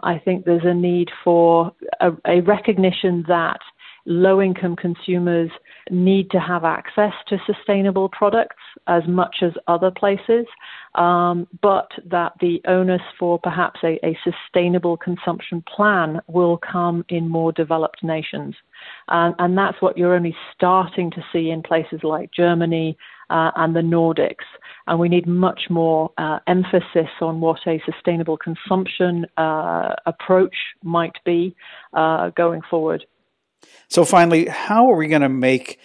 I 0.02 0.18
think 0.18 0.46
there's 0.46 0.66
a 0.66 0.74
need 0.74 1.10
for 1.24 1.74
a, 2.00 2.12
a 2.26 2.42
recognition 2.42 3.26
that 3.28 3.60
low 4.06 4.42
income 4.42 4.76
consumers 4.76 5.50
need 5.90 6.30
to 6.32 6.40
have 6.40 6.64
access 6.64 7.14
to 7.28 7.38
sustainable 7.46 8.10
products 8.10 8.56
as 8.88 9.04
much 9.08 9.38
as 9.42 9.52
other 9.68 9.92
places, 9.92 10.46
um, 10.96 11.48
but 11.62 11.90
that 12.06 12.34
the 12.40 12.62
onus 12.66 13.02
for 13.18 13.40
perhaps 13.40 13.80
a, 13.84 14.00
a, 14.06 14.18
sustainable 14.24 14.98
consumption 14.98 15.64
plan 15.74 16.20
will 16.28 16.58
come 16.58 17.06
in 17.10 17.30
more 17.30 17.52
developed 17.52 18.04
nations. 18.04 18.56
Um, 19.10 19.36
and 19.40 19.58
that's 19.58 19.82
what 19.82 19.98
you're 19.98 20.16
only 20.16 20.36
starting 20.56 21.12
to 21.12 21.24
see 21.32 21.50
in 21.50 21.62
places 21.62 22.00
like 22.04 22.32
Germany 22.32 22.98
uh, 23.30 23.52
and 23.56 23.76
the 23.76 23.82
Nordics. 23.82 24.46
And 24.88 25.00
we 25.00 25.10
need 25.10 25.28
much 25.28 25.64
more 25.70 26.12
uh, 26.18 26.40
emphasis 26.48 27.10
on 27.22 27.42
what 27.42 27.60
a 27.68 27.82
sustainable 27.86 28.38
consumption 28.38 29.26
uh, 29.38 29.96
approach 30.06 30.56
might 30.84 31.18
be 31.26 31.56
uh, 31.94 32.30
going 32.32 32.62
forward. 32.70 33.06
So, 33.88 34.06
finally, 34.06 34.48
how 34.48 34.90
are 34.90 34.96
we 34.96 35.08
going 35.08 35.22
to 35.22 35.30
make 35.30 35.80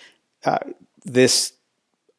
uh, 0.45 0.59
this 1.05 1.53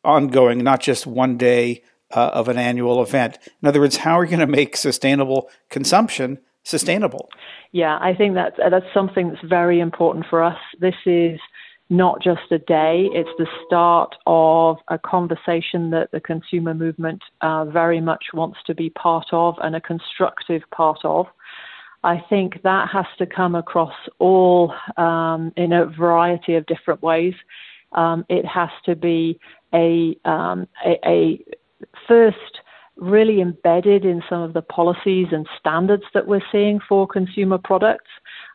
ongoing, 0.03 0.63
not 0.63 0.81
just 0.81 1.05
one 1.05 1.37
day 1.37 1.83
uh, 2.11 2.31
of 2.33 2.47
an 2.49 2.57
annual 2.57 3.01
event? 3.01 3.37
In 3.61 3.67
other 3.67 3.79
words, 3.79 3.97
how 3.97 4.17
are 4.19 4.21
we 4.21 4.27
going 4.27 4.39
to 4.39 4.47
make 4.47 4.77
sustainable 4.77 5.49
consumption 5.69 6.39
sustainable? 6.63 7.29
Yeah, 7.71 7.97
I 8.01 8.13
think 8.15 8.35
that 8.35 8.53
that's 8.57 8.85
something 8.93 9.29
that's 9.29 9.43
very 9.43 9.79
important 9.79 10.25
for 10.29 10.43
us. 10.43 10.57
This 10.79 10.95
is 11.05 11.39
not 11.89 12.21
just 12.21 12.51
a 12.51 12.57
day, 12.57 13.09
it's 13.13 13.29
the 13.37 13.47
start 13.65 14.15
of 14.25 14.77
a 14.87 14.97
conversation 14.97 15.91
that 15.91 16.09
the 16.11 16.19
consumer 16.19 16.73
movement 16.73 17.21
uh, 17.41 17.65
very 17.65 18.01
much 18.01 18.25
wants 18.33 18.57
to 18.65 18.73
be 18.73 18.89
part 18.89 19.27
of 19.31 19.55
and 19.61 19.75
a 19.75 19.81
constructive 19.81 20.63
part 20.71 20.99
of. 21.03 21.27
I 22.05 22.23
think 22.29 22.61
that 22.61 22.87
has 22.89 23.07
to 23.17 23.25
come 23.25 23.55
across 23.55 23.95
all 24.19 24.73
um, 24.95 25.51
in 25.57 25.73
a 25.73 25.87
variety 25.87 26.53
of 26.53 26.67
different 26.67 27.01
ways. 27.01 27.33
Um, 27.93 28.25
it 28.29 28.45
has 28.45 28.69
to 28.85 28.95
be 28.95 29.39
a, 29.73 30.15
um, 30.23 30.67
a, 30.85 30.99
a 31.03 31.43
first 32.07 32.59
really 32.95 33.41
embedded 33.41 34.05
in 34.05 34.21
some 34.29 34.43
of 34.43 34.53
the 34.53 34.61
policies 34.61 35.27
and 35.31 35.47
standards 35.59 36.03
that 36.13 36.27
we're 36.27 36.45
seeing 36.51 36.79
for 36.87 37.07
consumer 37.07 37.57
products. 37.57 38.11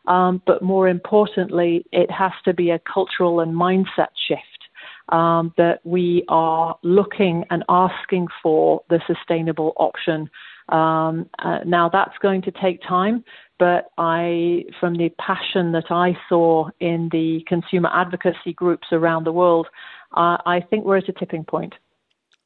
Um, 0.07 0.41
but 0.47 0.61
more 0.61 0.87
importantly, 0.87 1.85
it 1.91 2.09
has 2.09 2.31
to 2.45 2.53
be 2.53 2.69
a 2.69 2.79
cultural 2.79 3.41
and 3.41 3.53
mindset 3.53 4.13
shift 4.27 4.61
um, 5.09 5.53
that 5.57 5.81
we 5.83 6.23
are 6.29 6.77
looking 6.83 7.43
and 7.49 7.65
asking 7.67 8.27
for 8.41 8.81
the 8.89 9.01
sustainable 9.05 9.73
option 9.75 10.29
um, 10.69 11.29
uh, 11.39 11.59
now 11.65 11.89
that's 11.89 12.17
going 12.21 12.41
to 12.43 12.51
take 12.51 12.81
time, 12.81 13.23
but 13.59 13.91
I, 13.97 14.65
from 14.79 14.95
the 14.95 15.09
passion 15.19 15.71
that 15.73 15.91
I 15.91 16.17
saw 16.29 16.69
in 16.79 17.09
the 17.11 17.43
consumer 17.47 17.89
advocacy 17.93 18.53
groups 18.53 18.87
around 18.91 19.25
the 19.25 19.31
world, 19.31 19.67
uh, 20.13 20.37
I 20.45 20.65
think 20.69 20.85
we're 20.85 20.97
at 20.97 21.09
a 21.09 21.13
tipping 21.13 21.43
point. 21.43 21.73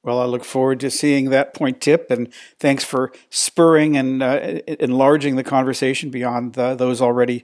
Well, 0.03 0.19
I 0.19 0.25
look 0.25 0.43
forward 0.43 0.81
to 0.81 0.91
seeing 0.91 1.31
that 1.31 1.55
point 1.55 1.81
tip, 1.81 2.11
and 2.11 2.31
thanks 2.59 2.83
for 2.83 3.11
spurring 3.31 3.97
and 3.97 4.21
uh, 4.21 4.59
enlarging 4.79 5.35
the 5.35 5.43
conversation 5.43 6.11
beyond 6.11 6.53
the, 6.53 6.75
those 6.75 7.01
already 7.01 7.43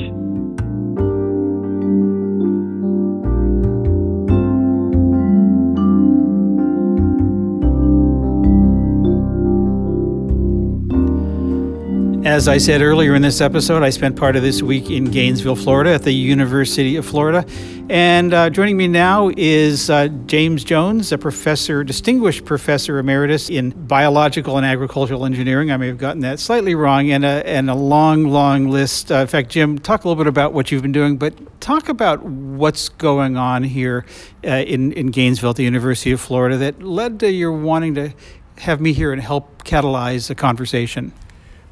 As 12.24 12.48
I 12.48 12.58
said 12.58 12.82
earlier 12.82 13.14
in 13.14 13.22
this 13.22 13.40
episode, 13.40 13.82
I 13.82 13.88
spent 13.88 14.14
part 14.14 14.36
of 14.36 14.42
this 14.42 14.60
week 14.62 14.90
in 14.90 15.06
Gainesville, 15.06 15.56
Florida, 15.56 15.94
at 15.94 16.02
the 16.02 16.12
University 16.12 16.96
of 16.96 17.06
Florida. 17.06 17.46
And 17.88 18.34
uh, 18.34 18.50
joining 18.50 18.76
me 18.76 18.88
now 18.88 19.30
is 19.38 19.88
uh, 19.88 20.08
James 20.26 20.62
Jones, 20.62 21.12
a 21.12 21.18
professor, 21.18 21.82
distinguished 21.82 22.44
professor 22.44 22.98
emeritus 22.98 23.48
in 23.48 23.70
biological 23.70 24.58
and 24.58 24.66
agricultural 24.66 25.24
engineering. 25.24 25.72
I 25.72 25.78
may 25.78 25.86
have 25.86 25.96
gotten 25.96 26.20
that 26.20 26.40
slightly 26.40 26.74
wrong, 26.74 27.10
and 27.10 27.24
a, 27.24 27.48
and 27.48 27.70
a 27.70 27.74
long, 27.74 28.24
long 28.24 28.68
list. 28.68 29.10
Uh, 29.10 29.16
in 29.16 29.26
fact, 29.26 29.48
Jim, 29.48 29.78
talk 29.78 30.04
a 30.04 30.08
little 30.08 30.22
bit 30.22 30.28
about 30.28 30.52
what 30.52 30.70
you've 30.70 30.82
been 30.82 30.92
doing, 30.92 31.16
but 31.16 31.32
talk 31.62 31.88
about 31.88 32.22
what's 32.22 32.90
going 32.90 33.38
on 33.38 33.64
here 33.64 34.04
uh, 34.44 34.50
in, 34.50 34.92
in 34.92 35.06
Gainesville 35.06 35.50
at 35.50 35.56
the 35.56 35.64
University 35.64 36.12
of 36.12 36.20
Florida 36.20 36.58
that 36.58 36.82
led 36.82 37.18
to 37.20 37.32
your 37.32 37.52
wanting 37.52 37.94
to 37.94 38.12
have 38.58 38.78
me 38.78 38.92
here 38.92 39.10
and 39.10 39.22
help 39.22 39.64
catalyze 39.64 40.28
a 40.28 40.34
conversation. 40.34 41.14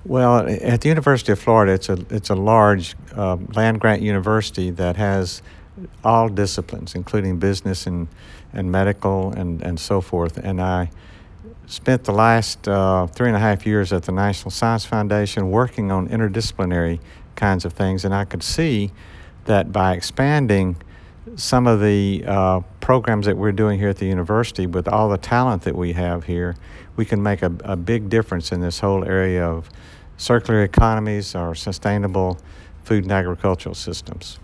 Well, 0.05 0.49
at 0.49 0.81
the 0.81 0.89
University 0.89 1.33
of 1.33 1.39
Florida, 1.39 1.73
it's 1.73 1.89
a 1.89 1.99
it's 2.11 2.31
a 2.31 2.35
large 2.35 2.95
uh, 3.15 3.37
land 3.55 3.81
grant 3.81 4.01
university 4.01 4.71
that 4.71 4.97
has 4.97 5.43
all 6.05 6.29
disciplines, 6.29 6.95
including 6.95 7.39
business 7.39 7.87
and 7.87 8.09
and 8.53 8.71
medical 8.71 9.33
and 9.33 9.61
and 9.63 9.79
so 9.79 10.01
forth. 10.01 10.39
And 10.39 10.61
I 10.61 10.91
spent 11.67 12.05
the 12.05 12.13
last 12.13 12.67
uh, 12.69 13.07
three 13.09 13.29
and 13.29 13.37
a 13.37 13.41
half 13.41 13.67
years 13.67 13.93
at 13.93 14.05
the 14.05 14.13
National 14.13 14.51
Science 14.51 14.85
Foundation 14.85 15.51
working 15.51 15.91
on 15.91 16.09
interdisciplinary 16.09 17.01
kinds 17.35 17.65
of 17.65 17.73
things, 17.73 18.05
and 18.05 18.15
I 18.15 18.25
could 18.25 18.43
see 18.43 18.91
that 19.45 19.73
by 19.73 19.95
expanding 19.95 20.77
some 21.38 21.68
of 21.68 21.81
the 21.81 22.24
uh, 22.27 22.61
programs 22.81 23.27
that 23.27 23.37
we're 23.37 23.53
doing 23.53 23.79
here 23.79 23.88
at 23.88 23.96
the 23.96 24.07
university 24.07 24.66
with 24.66 24.88
all 24.88 25.09
the 25.09 25.16
talent 25.16 25.62
that 25.62 25.77
we 25.77 25.92
have 25.92 26.24
here, 26.24 26.57
we 26.96 27.05
can 27.05 27.22
make 27.22 27.42
a, 27.42 27.53
a 27.64 27.77
big 27.77 28.09
difference 28.09 28.51
in 28.51 28.61
this 28.61 28.81
whole 28.81 29.05
area 29.05 29.48
of 29.48 29.70
circular 30.16 30.64
economies 30.64 31.37
or 31.37 31.55
sustainable 31.55 32.38
food 32.83 33.05
and 33.05 33.12
agricultural 33.12 33.74
systems. 33.74 34.40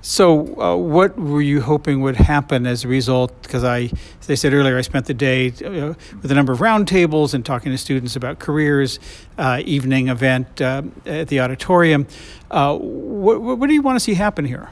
So, 0.00 0.60
uh, 0.60 0.76
what 0.76 1.18
were 1.18 1.40
you 1.40 1.60
hoping 1.60 2.02
would 2.02 2.16
happen 2.16 2.66
as 2.66 2.84
a 2.84 2.88
result? 2.88 3.42
Because 3.42 3.64
I, 3.64 3.90
as 4.20 4.30
I 4.30 4.34
said 4.34 4.54
earlier, 4.54 4.78
I 4.78 4.82
spent 4.82 5.06
the 5.06 5.14
day 5.14 5.48
uh, 5.48 5.94
with 6.22 6.30
a 6.30 6.34
number 6.34 6.52
of 6.52 6.60
roundtables 6.60 7.34
and 7.34 7.44
talking 7.44 7.72
to 7.72 7.78
students 7.78 8.14
about 8.16 8.38
careers, 8.38 9.00
uh, 9.38 9.60
evening 9.64 10.08
event 10.08 10.60
uh, 10.60 10.82
at 11.04 11.28
the 11.28 11.40
auditorium. 11.40 12.06
Uh, 12.50 12.76
what, 12.76 13.40
what 13.40 13.66
do 13.66 13.74
you 13.74 13.82
want 13.82 13.96
to 13.96 14.00
see 14.00 14.14
happen 14.14 14.44
here? 14.44 14.68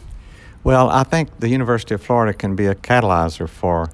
Well, 0.65 0.91
I 0.91 1.05
think 1.05 1.39
the 1.39 1.49
University 1.49 1.95
of 1.95 2.03
Florida 2.03 2.37
can 2.37 2.57
be 2.57 2.67
a 2.67 2.75
catalyzer 2.75 3.49
for 3.49 3.91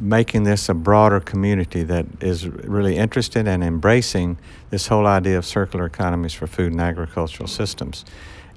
making 0.00 0.44
this 0.44 0.68
a 0.68 0.74
broader 0.74 1.20
community 1.20 1.82
that 1.82 2.06
is 2.20 2.46
really 2.46 2.96
interested 2.96 3.46
and 3.46 3.62
embracing 3.62 4.38
this 4.70 4.86
whole 4.88 5.06
idea 5.06 5.38
of 5.38 5.44
circular 5.44 5.86
economies 5.86 6.32
for 6.32 6.46
food 6.46 6.72
and 6.72 6.80
agricultural 6.80 7.48
systems. 7.48 8.04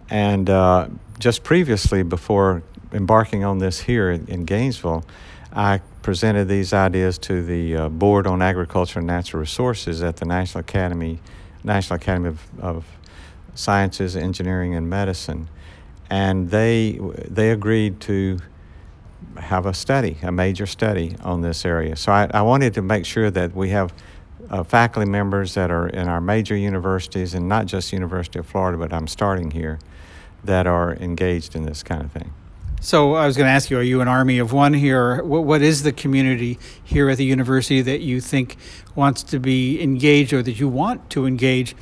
And 0.10 0.50
uh, 0.50 0.88
just 1.20 1.44
previously, 1.44 2.04
before 2.04 2.64
embarking 2.92 3.44
on 3.44 3.60
this 3.60 3.82
here 3.82 4.12
in 4.12 4.46
Gainesville, 4.46 5.04
I 5.52 5.82
presented 6.02 6.48
these 6.48 6.74
ideas 6.74 7.18
to 7.20 7.44
the 7.44 7.76
uh, 7.76 7.90
Board 7.90 8.28
on 8.28 8.42
Agriculture 8.42 9.00
and 9.00 9.08
Natural 9.08 9.40
Resources 9.40 10.04
at 10.04 10.18
the 10.18 10.26
National 10.26 10.60
Academy, 10.60 11.20
National 11.64 11.96
Academy 11.96 12.30
of, 12.30 12.42
of 12.60 12.86
Sciences, 13.56 14.16
Engineering, 14.16 14.76
and 14.76 14.90
Medicine, 14.90 15.48
and 16.10 16.50
they 16.50 17.00
they 17.28 17.52
agreed 17.52 18.00
to 18.02 18.40
have 19.38 19.66
a 19.66 19.74
study, 19.74 20.18
a 20.22 20.32
major 20.32 20.66
study 20.66 21.16
on 21.24 21.42
this 21.42 21.66
area. 21.66 21.96
So 21.96 22.12
I, 22.12 22.30
I 22.34 22.42
wanted 22.42 22.74
to 22.76 22.82
make 22.82 23.06
sure 23.06 23.30
that 23.32 23.54
we 23.54 23.70
have 23.70 23.94
uh, 24.50 24.64
faculty 24.64 25.10
members 25.10 25.56
that 25.56 25.72
are 25.72 25.88
in 25.88 26.08
our 26.08 26.22
major 26.22 26.56
universities 26.56 27.34
and 27.34 27.50
not 27.50 27.66
just 27.66 27.92
University 27.92 28.40
of 28.40 28.46
Florida, 28.46 28.78
but 28.78 28.94
I'm 28.94 29.08
starting 29.08 29.52
here, 29.52 29.80
that 30.44 30.68
are 30.68 30.94
engaged 30.96 31.56
in 31.56 31.64
this 31.64 31.84
kind 31.84 32.04
of 32.04 32.12
thing. 32.12 32.34
So 32.82 33.16
I 33.16 33.26
was 33.26 33.36
going 33.36 33.48
to 33.48 33.52
ask 33.52 33.72
you, 33.72 33.80
are 33.80 33.84
you 33.84 34.02
an 34.02 34.08
army 34.08 34.38
of 34.38 34.54
one 34.54 34.74
here? 34.74 35.24
What, 35.24 35.44
what 35.44 35.62
is 35.64 35.82
the 35.82 35.92
community 35.92 36.60
here 36.84 37.10
at 37.10 37.18
the 37.18 37.26
university 37.26 37.82
that 37.82 38.02
you 38.02 38.22
think 38.22 38.58
wants 38.94 39.24
to 39.24 39.40
be 39.40 39.82
engaged 39.82 40.34
or 40.34 40.44
that 40.44 40.60
you 40.60 40.70
want 40.70 41.10
to 41.12 41.26
engage? 41.26 41.76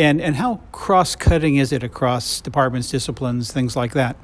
And, 0.00 0.18
and 0.18 0.36
how 0.36 0.62
cross-cutting 0.72 1.56
is 1.56 1.72
it 1.72 1.82
across 1.82 2.40
departments, 2.40 2.90
disciplines, 2.90 3.52
things 3.52 3.76
like 3.76 3.92
that? 3.92 4.16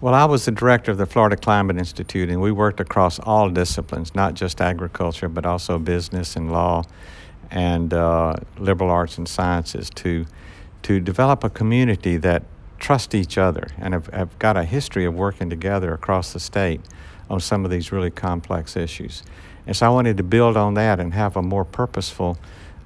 Well, 0.00 0.14
I 0.14 0.26
was 0.26 0.44
the 0.44 0.52
director 0.52 0.92
of 0.92 0.98
the 0.98 1.06
Florida 1.06 1.36
Climate 1.36 1.76
Institute, 1.76 2.28
and 2.28 2.40
we 2.40 2.52
worked 2.52 2.78
across 2.78 3.18
all 3.18 3.50
disciplines, 3.50 4.14
not 4.14 4.34
just 4.34 4.60
agriculture, 4.60 5.28
but 5.28 5.44
also 5.44 5.80
business 5.80 6.36
and 6.36 6.52
law 6.52 6.84
and 7.50 7.92
uh, 7.92 8.36
liberal 8.58 8.90
arts 8.90 9.18
and 9.18 9.28
sciences, 9.28 9.90
to, 9.96 10.24
to 10.82 11.00
develop 11.00 11.42
a 11.42 11.50
community 11.50 12.16
that 12.16 12.44
trust 12.78 13.12
each 13.12 13.36
other 13.36 13.66
and 13.78 13.92
have, 13.92 14.06
have 14.08 14.38
got 14.38 14.56
a 14.56 14.62
history 14.62 15.04
of 15.04 15.14
working 15.14 15.50
together 15.50 15.92
across 15.92 16.32
the 16.32 16.38
state 16.38 16.80
on 17.28 17.40
some 17.40 17.64
of 17.64 17.72
these 17.72 17.90
really 17.90 18.10
complex 18.10 18.76
issues. 18.76 19.24
And 19.66 19.74
so 19.74 19.86
I 19.86 19.88
wanted 19.88 20.16
to 20.16 20.22
build 20.22 20.56
on 20.56 20.74
that 20.74 21.00
and 21.00 21.12
have 21.12 21.36
a 21.36 21.42
more 21.42 21.64
purposeful, 21.64 22.38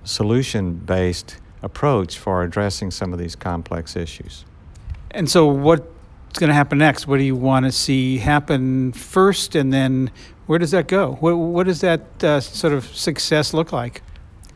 solution 0.02 0.76
based 0.76 1.36
approach 1.62 2.18
for 2.18 2.42
addressing 2.42 2.90
some 2.90 3.12
of 3.12 3.18
these 3.18 3.34
complex 3.36 3.96
issues. 3.96 4.44
And 5.10 5.28
so, 5.30 5.46
what's 5.46 6.38
going 6.38 6.48
to 6.48 6.54
happen 6.54 6.78
next? 6.78 7.06
What 7.06 7.18
do 7.18 7.24
you 7.24 7.36
want 7.36 7.66
to 7.66 7.72
see 7.72 8.18
happen 8.18 8.92
first, 8.92 9.54
and 9.54 9.72
then 9.72 10.10
where 10.46 10.58
does 10.58 10.70
that 10.70 10.88
go? 10.88 11.16
What, 11.20 11.34
what 11.36 11.66
does 11.66 11.80
that 11.82 12.24
uh, 12.24 12.40
sort 12.40 12.72
of 12.72 12.84
success 12.84 13.52
look 13.52 13.72
like? 13.72 14.02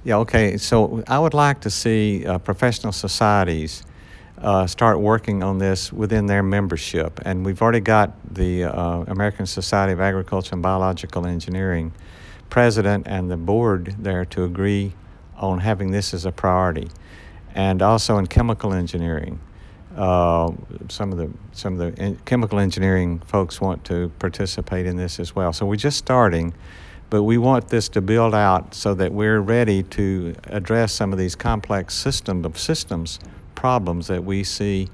Yeah, 0.04 0.16
okay. 0.18 0.56
So 0.56 1.04
I 1.06 1.18
would 1.18 1.34
like 1.34 1.60
to 1.60 1.70
see 1.70 2.26
uh, 2.26 2.38
professional 2.38 2.92
societies 2.92 3.84
uh, 4.38 4.66
start 4.66 4.98
working 4.98 5.42
on 5.42 5.58
this 5.58 5.92
within 5.92 6.26
their 6.26 6.42
membership. 6.42 7.20
And 7.24 7.46
we've 7.46 7.62
already 7.62 7.80
got 7.80 8.12
the 8.34 8.64
uh, 8.64 9.04
American 9.06 9.46
Society 9.46 9.92
of 9.92 10.00
Agriculture 10.00 10.54
and 10.54 10.62
Biological 10.62 11.26
Engineering 11.26 11.92
president 12.50 13.06
and 13.06 13.30
the 13.30 13.36
board 13.36 13.94
there 13.98 14.24
to 14.26 14.44
agree 14.44 14.92
on 15.50 15.60
having 15.60 15.90
this 15.90 16.14
as 16.14 16.24
a 16.24 16.32
priority. 16.32 16.88
And 17.54 17.82
also 17.82 18.18
in 18.18 18.26
chemical 18.26 18.72
engineering. 18.72 19.40
Uh, 19.96 20.50
some 20.88 21.12
of 21.12 21.18
the 21.18 21.30
some 21.52 21.78
of 21.78 21.94
the 21.94 22.16
chemical 22.24 22.58
engineering 22.58 23.18
folks 23.20 23.60
want 23.60 23.84
to 23.84 24.10
participate 24.18 24.86
in 24.86 24.96
this 24.96 25.20
as 25.20 25.36
well. 25.36 25.52
So 25.52 25.66
we're 25.66 25.76
just 25.76 25.98
starting, 25.98 26.54
but 27.10 27.24
we 27.24 27.36
want 27.36 27.68
this 27.68 27.90
to 27.90 28.00
build 28.00 28.34
out 28.34 28.74
so 28.74 28.94
that 28.94 29.12
we're 29.12 29.40
ready 29.40 29.82
to 29.82 30.34
address 30.44 30.92
some 30.92 31.12
of 31.12 31.18
these 31.18 31.34
complex 31.34 31.94
system 31.94 32.44
of 32.46 32.58
systems 32.58 33.18
problems 33.54 34.06
that 34.06 34.24
we 34.24 34.42
see 34.42 34.88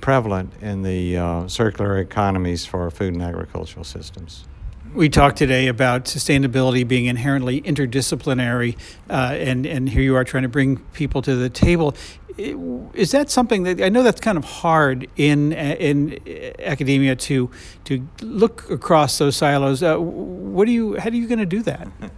prevalent 0.00 0.52
in 0.60 0.82
the 0.82 1.16
uh, 1.16 1.46
circular 1.46 1.98
economies 1.98 2.66
for 2.66 2.90
food 2.90 3.12
and 3.12 3.22
agricultural 3.22 3.84
systems. 3.84 4.46
We 4.94 5.08
talked 5.08 5.38
today 5.38 5.66
about 5.66 6.04
sustainability 6.04 6.86
being 6.86 7.06
inherently 7.06 7.60
interdisciplinary, 7.62 8.76
uh, 9.10 9.34
and 9.34 9.66
and 9.66 9.88
here 9.88 10.02
you 10.02 10.14
are 10.14 10.22
trying 10.22 10.44
to 10.44 10.48
bring 10.48 10.76
people 10.92 11.20
to 11.22 11.34
the 11.34 11.50
table. 11.50 11.96
Is 12.38 13.10
that 13.10 13.28
something 13.28 13.64
that 13.64 13.82
I 13.82 13.88
know 13.88 14.04
that's 14.04 14.20
kind 14.20 14.38
of 14.38 14.44
hard 14.44 15.08
in 15.16 15.52
in 15.52 16.20
academia 16.60 17.16
to 17.16 17.50
to 17.86 18.06
look 18.22 18.70
across 18.70 19.18
those 19.18 19.34
silos? 19.34 19.82
Uh, 19.82 19.96
what 19.98 20.66
do 20.66 20.70
you? 20.70 20.96
How 20.96 21.10
are 21.10 21.12
you 21.12 21.26
going 21.26 21.40
to 21.40 21.46
do 21.46 21.62
that? 21.62 21.88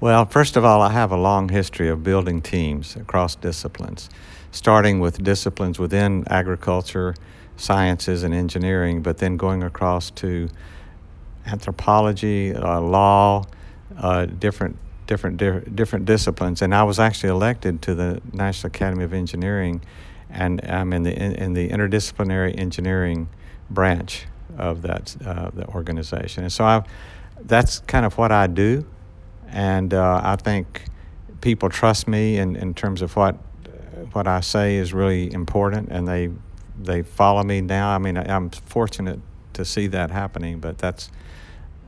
Well, 0.00 0.24
first 0.24 0.56
of 0.56 0.64
all, 0.64 0.82
I 0.82 0.90
have 0.90 1.12
a 1.12 1.16
long 1.16 1.48
history 1.48 1.88
of 1.88 2.02
building 2.02 2.42
teams 2.42 2.96
across 2.96 3.36
disciplines, 3.36 4.10
starting 4.50 4.98
with 4.98 5.22
disciplines 5.22 5.78
within 5.78 6.24
agriculture, 6.26 7.14
sciences, 7.56 8.24
and 8.24 8.34
engineering, 8.34 9.00
but 9.02 9.18
then 9.18 9.36
going 9.36 9.62
across 9.62 10.10
to 10.10 10.48
anthropology, 11.46 12.54
uh, 12.54 12.80
law, 12.80 13.44
uh, 13.98 14.26
different 14.26 14.76
different 15.06 15.36
di- 15.36 15.60
different 15.74 16.04
disciplines. 16.04 16.62
And 16.62 16.74
I 16.74 16.84
was 16.84 16.98
actually 16.98 17.30
elected 17.30 17.82
to 17.82 17.94
the 17.94 18.20
National 18.32 18.68
Academy 18.68 19.04
of 19.04 19.12
Engineering, 19.12 19.82
and 20.30 20.60
I'm 20.64 20.92
in 20.92 21.02
the 21.02 21.12
in, 21.12 21.32
in 21.34 21.52
the 21.54 21.68
interdisciplinary 21.68 22.58
engineering 22.58 23.28
branch 23.70 24.26
of 24.58 24.82
that 24.82 25.16
uh, 25.24 25.50
the 25.52 25.66
organization. 25.68 26.44
And 26.44 26.52
so 26.52 26.64
I, 26.64 26.84
that's 27.40 27.80
kind 27.80 28.06
of 28.06 28.16
what 28.18 28.32
I 28.32 28.46
do, 28.46 28.86
and 29.48 29.92
uh, 29.92 30.20
I 30.22 30.36
think 30.36 30.84
people 31.40 31.68
trust 31.68 32.06
me 32.06 32.38
in, 32.38 32.56
in 32.56 32.72
terms 32.72 33.02
of 33.02 33.16
what 33.16 33.36
what 34.12 34.26
I 34.26 34.40
say 34.40 34.76
is 34.76 34.94
really 34.94 35.32
important, 35.32 35.88
and 35.90 36.06
they 36.06 36.30
they 36.78 37.02
follow 37.02 37.42
me 37.42 37.60
now. 37.60 37.94
I 37.94 37.98
mean, 37.98 38.16
I'm 38.16 38.50
fortunate 38.50 39.20
to 39.54 39.64
see 39.64 39.86
that 39.88 40.10
happening, 40.10 40.60
but 40.60 40.78
that's 40.78 41.10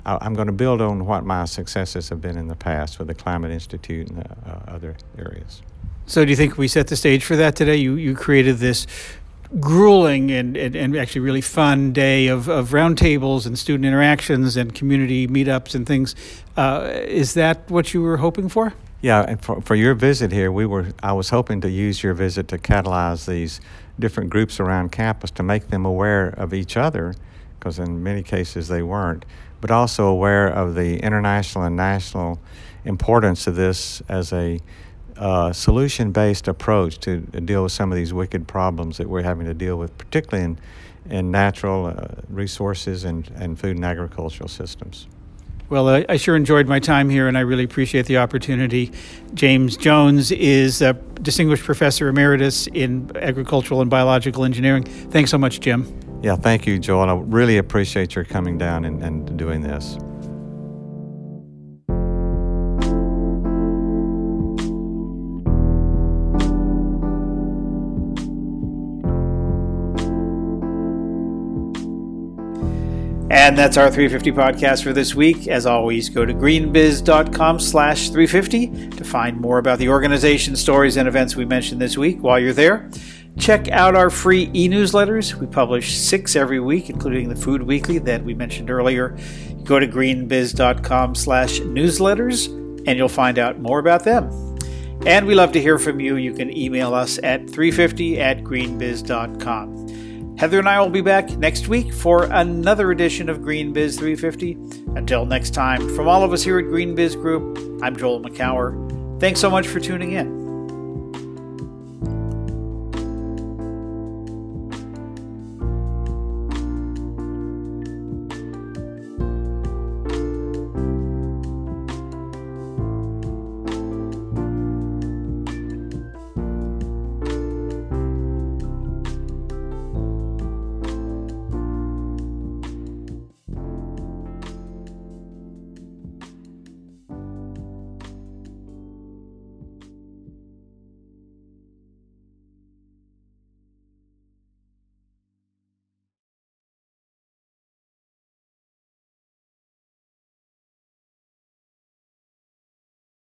I'm 0.07 0.35
going 0.35 0.47
to 0.47 0.53
build 0.53 0.81
on 0.81 1.07
what 1.07 1.25
my 1.25 1.45
successes 1.45 2.09
have 2.11 2.21
been 2.21 2.37
in 2.37 2.49
the 2.49 2.57
past 2.57 2.99
with 2.99 3.09
the 3.09 3.15
Climate 3.15 3.51
Institute 3.51 4.09
and 4.09 4.19
uh, 4.47 4.59
other 4.69 4.97
areas. 5.19 5.63
So, 6.07 6.25
do 6.25 6.31
you 6.31 6.37
think 6.37 6.59
we 6.59 6.69
set 6.69 6.89
the 6.89 6.97
stage 6.97 7.25
for 7.25 7.37
that 7.37 7.57
today? 7.57 7.77
You 7.77 7.95
you 7.95 8.15
created 8.15 8.59
this 8.59 8.87
grueling 9.61 10.31
and, 10.31 10.57
and, 10.57 10.75
and 10.75 10.97
actually 10.97 11.21
really 11.21 11.41
fun 11.41 11.93
day 11.93 12.27
of, 12.27 12.49
of 12.49 12.71
roundtables 12.71 13.47
and 13.47 13.59
student 13.59 13.85
interactions 13.85 14.57
and 14.57 14.75
community 14.75 15.29
meetups 15.29 15.75
and 15.75 15.87
things. 15.87 16.15
Uh, 16.57 16.91
is 16.93 17.35
that 17.35 17.71
what 17.71 17.95
you 17.95 18.03
were 18.03 18.17
hoping 18.17 18.49
for? 18.49 18.75
Yeah, 19.01 19.23
and 19.23 19.41
for, 19.43 19.61
for 19.61 19.75
your 19.75 19.95
visit 19.95 20.33
here, 20.33 20.51
we 20.51 20.65
were. 20.65 20.93
I 21.03 21.13
was 21.13 21.29
hoping 21.29 21.61
to 21.61 21.71
use 21.71 22.03
your 22.03 22.15
visit 22.15 22.49
to 22.49 22.59
catalyze 22.59 23.27
these 23.27 23.61
different 23.99 24.31
groups 24.31 24.59
around 24.59 24.93
campus 24.93 25.31
to 25.33 25.43
make 25.43 25.69
them 25.69 25.85
aware 25.85 26.29
of 26.29 26.55
each 26.55 26.77
other, 26.77 27.15
because 27.59 27.79
in 27.79 28.03
many 28.03 28.23
cases 28.23 28.69
they 28.69 28.83
weren't, 28.83 29.27
but 29.65 29.71
also 29.71 30.05
aware 30.09 30.49
of 30.49 30.75
the 30.75 30.99
international 30.99 31.65
and 31.65 31.75
national 31.75 32.39
importance 32.85 33.47
of 33.47 33.57
this 33.57 34.03
as 34.11 34.31
a 34.31 34.61
uh, 35.17 35.51
solution 35.55 36.13
based 36.13 36.49
approach 36.49 36.99
to 36.99 37.21
deal 37.21 37.63
with 37.63 37.73
some 37.73 37.91
of 37.91 37.97
these 37.97 38.13
wicked 38.13 38.47
problems 38.47 38.99
that 38.99 39.09
we're 39.09 39.23
having 39.23 39.47
to 39.47 39.55
deal 39.55 39.79
with, 39.79 39.97
particularly 39.97 40.45
in, 40.45 40.59
in 41.09 41.31
natural 41.31 41.87
uh, 41.87 42.09
resources 42.29 43.05
and, 43.05 43.31
and 43.37 43.59
food 43.59 43.77
and 43.77 43.87
agricultural 43.87 44.51
systems. 44.51 45.09
Well, 45.71 45.89
I, 45.89 46.05
I, 46.11 46.19
sure 46.19 46.37
enjoyed 46.37 46.69
my 46.69 46.79
time 46.79 47.09
here, 47.09 47.27
and 47.27 47.39
I 47.39 47.41
really 47.41 47.65
appreciate 47.65 48.05
the 48.05 48.19
opportunity. 48.19 48.93
James 49.33 49.79
Jones 49.79 50.31
is 50.31 50.83
a 50.83 50.93
distinguished 51.23 51.65
professor 51.65 52.09
emeritus 52.09 52.67
in 52.67 53.11
agricultural 53.17 53.81
and 53.81 53.89
biological 53.89 54.45
engineering. 54.45 54.85
Thanks 54.85 55.31
so 55.31 55.39
much, 55.39 55.61
Jim. 55.61 56.04
Yeah, 56.25 56.37
thank 56.37 56.67
you, 56.67 56.79
Joel. 56.79 57.11
I 57.11 57.15
really 57.17 57.59
appreciate 57.59 58.15
your 58.15 58.25
coming 58.25 58.57
down 58.57 58.87
and, 58.87 59.03
and 59.03 59.37
doing 59.37 59.61
this. 59.61 59.99
And 73.31 73.59
that's 73.59 73.77
our 73.77 73.91
350 73.91 74.33
podcast 74.33 74.83
for 74.83 74.95
this 74.95 75.15
week. 75.15 75.47
As 75.49 75.67
always, 75.67 76.09
go 76.09 76.25
to 76.25 76.33
greenbiz.com 76.33 77.61
slash 77.61 78.09
350 78.09 78.89
to 78.97 79.05
find 79.05 79.39
more 79.39 79.59
about 79.59 79.79
the 79.79 79.91
organization, 79.91 80.57
stories, 80.57 80.97
and 80.97 81.07
events 81.07 81.37
we 81.37 81.45
mentioned 81.45 81.83
this 81.83 81.99
week. 81.99 82.23
While 82.23 82.39
you're 82.39 82.55
there, 82.55 82.89
check 83.39 83.69
out 83.69 83.95
our 83.95 84.11
free 84.11 84.51
e-newsletters. 84.55 85.35
We 85.35 85.47
publish 85.47 85.97
six 85.97 86.37
every 86.37 86.61
week, 86.61 86.91
including 86.91 87.29
the 87.29 87.37
Food 87.37 87.63
Weekly 87.63 87.99
that 87.99 88.25
we 88.25 88.35
mentioned 88.35 88.71
earlier. 88.71 89.17
Go 89.65 89.79
to 89.79 89.87
greenbiz.com 89.87 91.15
slash 91.15 91.61
newsletters, 91.61 92.49
and 92.87 92.99
you'll 92.99 93.09
find 93.09 93.39
out 93.39 93.61
more 93.61 93.79
about 93.79 94.05
them. 94.05 94.31
And 95.07 95.27
we 95.27 95.35
love 95.35 95.53
to 95.53 95.61
hear 95.61 95.79
from 95.79 96.01
you. 96.01 96.17
You 96.17 96.33
can 96.33 96.57
email 96.57 96.95
us 96.95 97.19
at 97.23 97.49
350 97.49 98.21
at 98.21 98.43
greenbiz.com. 98.43 100.37
Heather 100.37 100.59
and 100.59 100.69
I 100.69 100.81
will 100.81 100.91
be 100.91 101.01
back 101.01 101.31
next 101.37 101.69
week 101.69 101.93
for 101.93 102.25
another 102.25 102.91
edition 102.91 103.29
of 103.29 103.41
Green 103.41 103.73
Biz 103.73 103.97
350. 103.99 104.53
Until 104.97 105.27
next 105.27 105.51
time, 105.51 105.95
from 105.95 106.09
all 106.09 106.25
of 106.25 106.33
us 106.33 106.43
here 106.43 106.59
at 106.59 106.65
Green 106.65 106.95
Biz 106.95 107.15
Group, 107.17 107.57
I'm 107.83 107.97
Joel 107.97 108.21
Makower. 108.21 109.21
Thanks 109.21 109.41
so 109.41 109.49
much 109.49 109.67
for 109.69 109.79
tuning 109.79 110.13
in. 110.13 110.44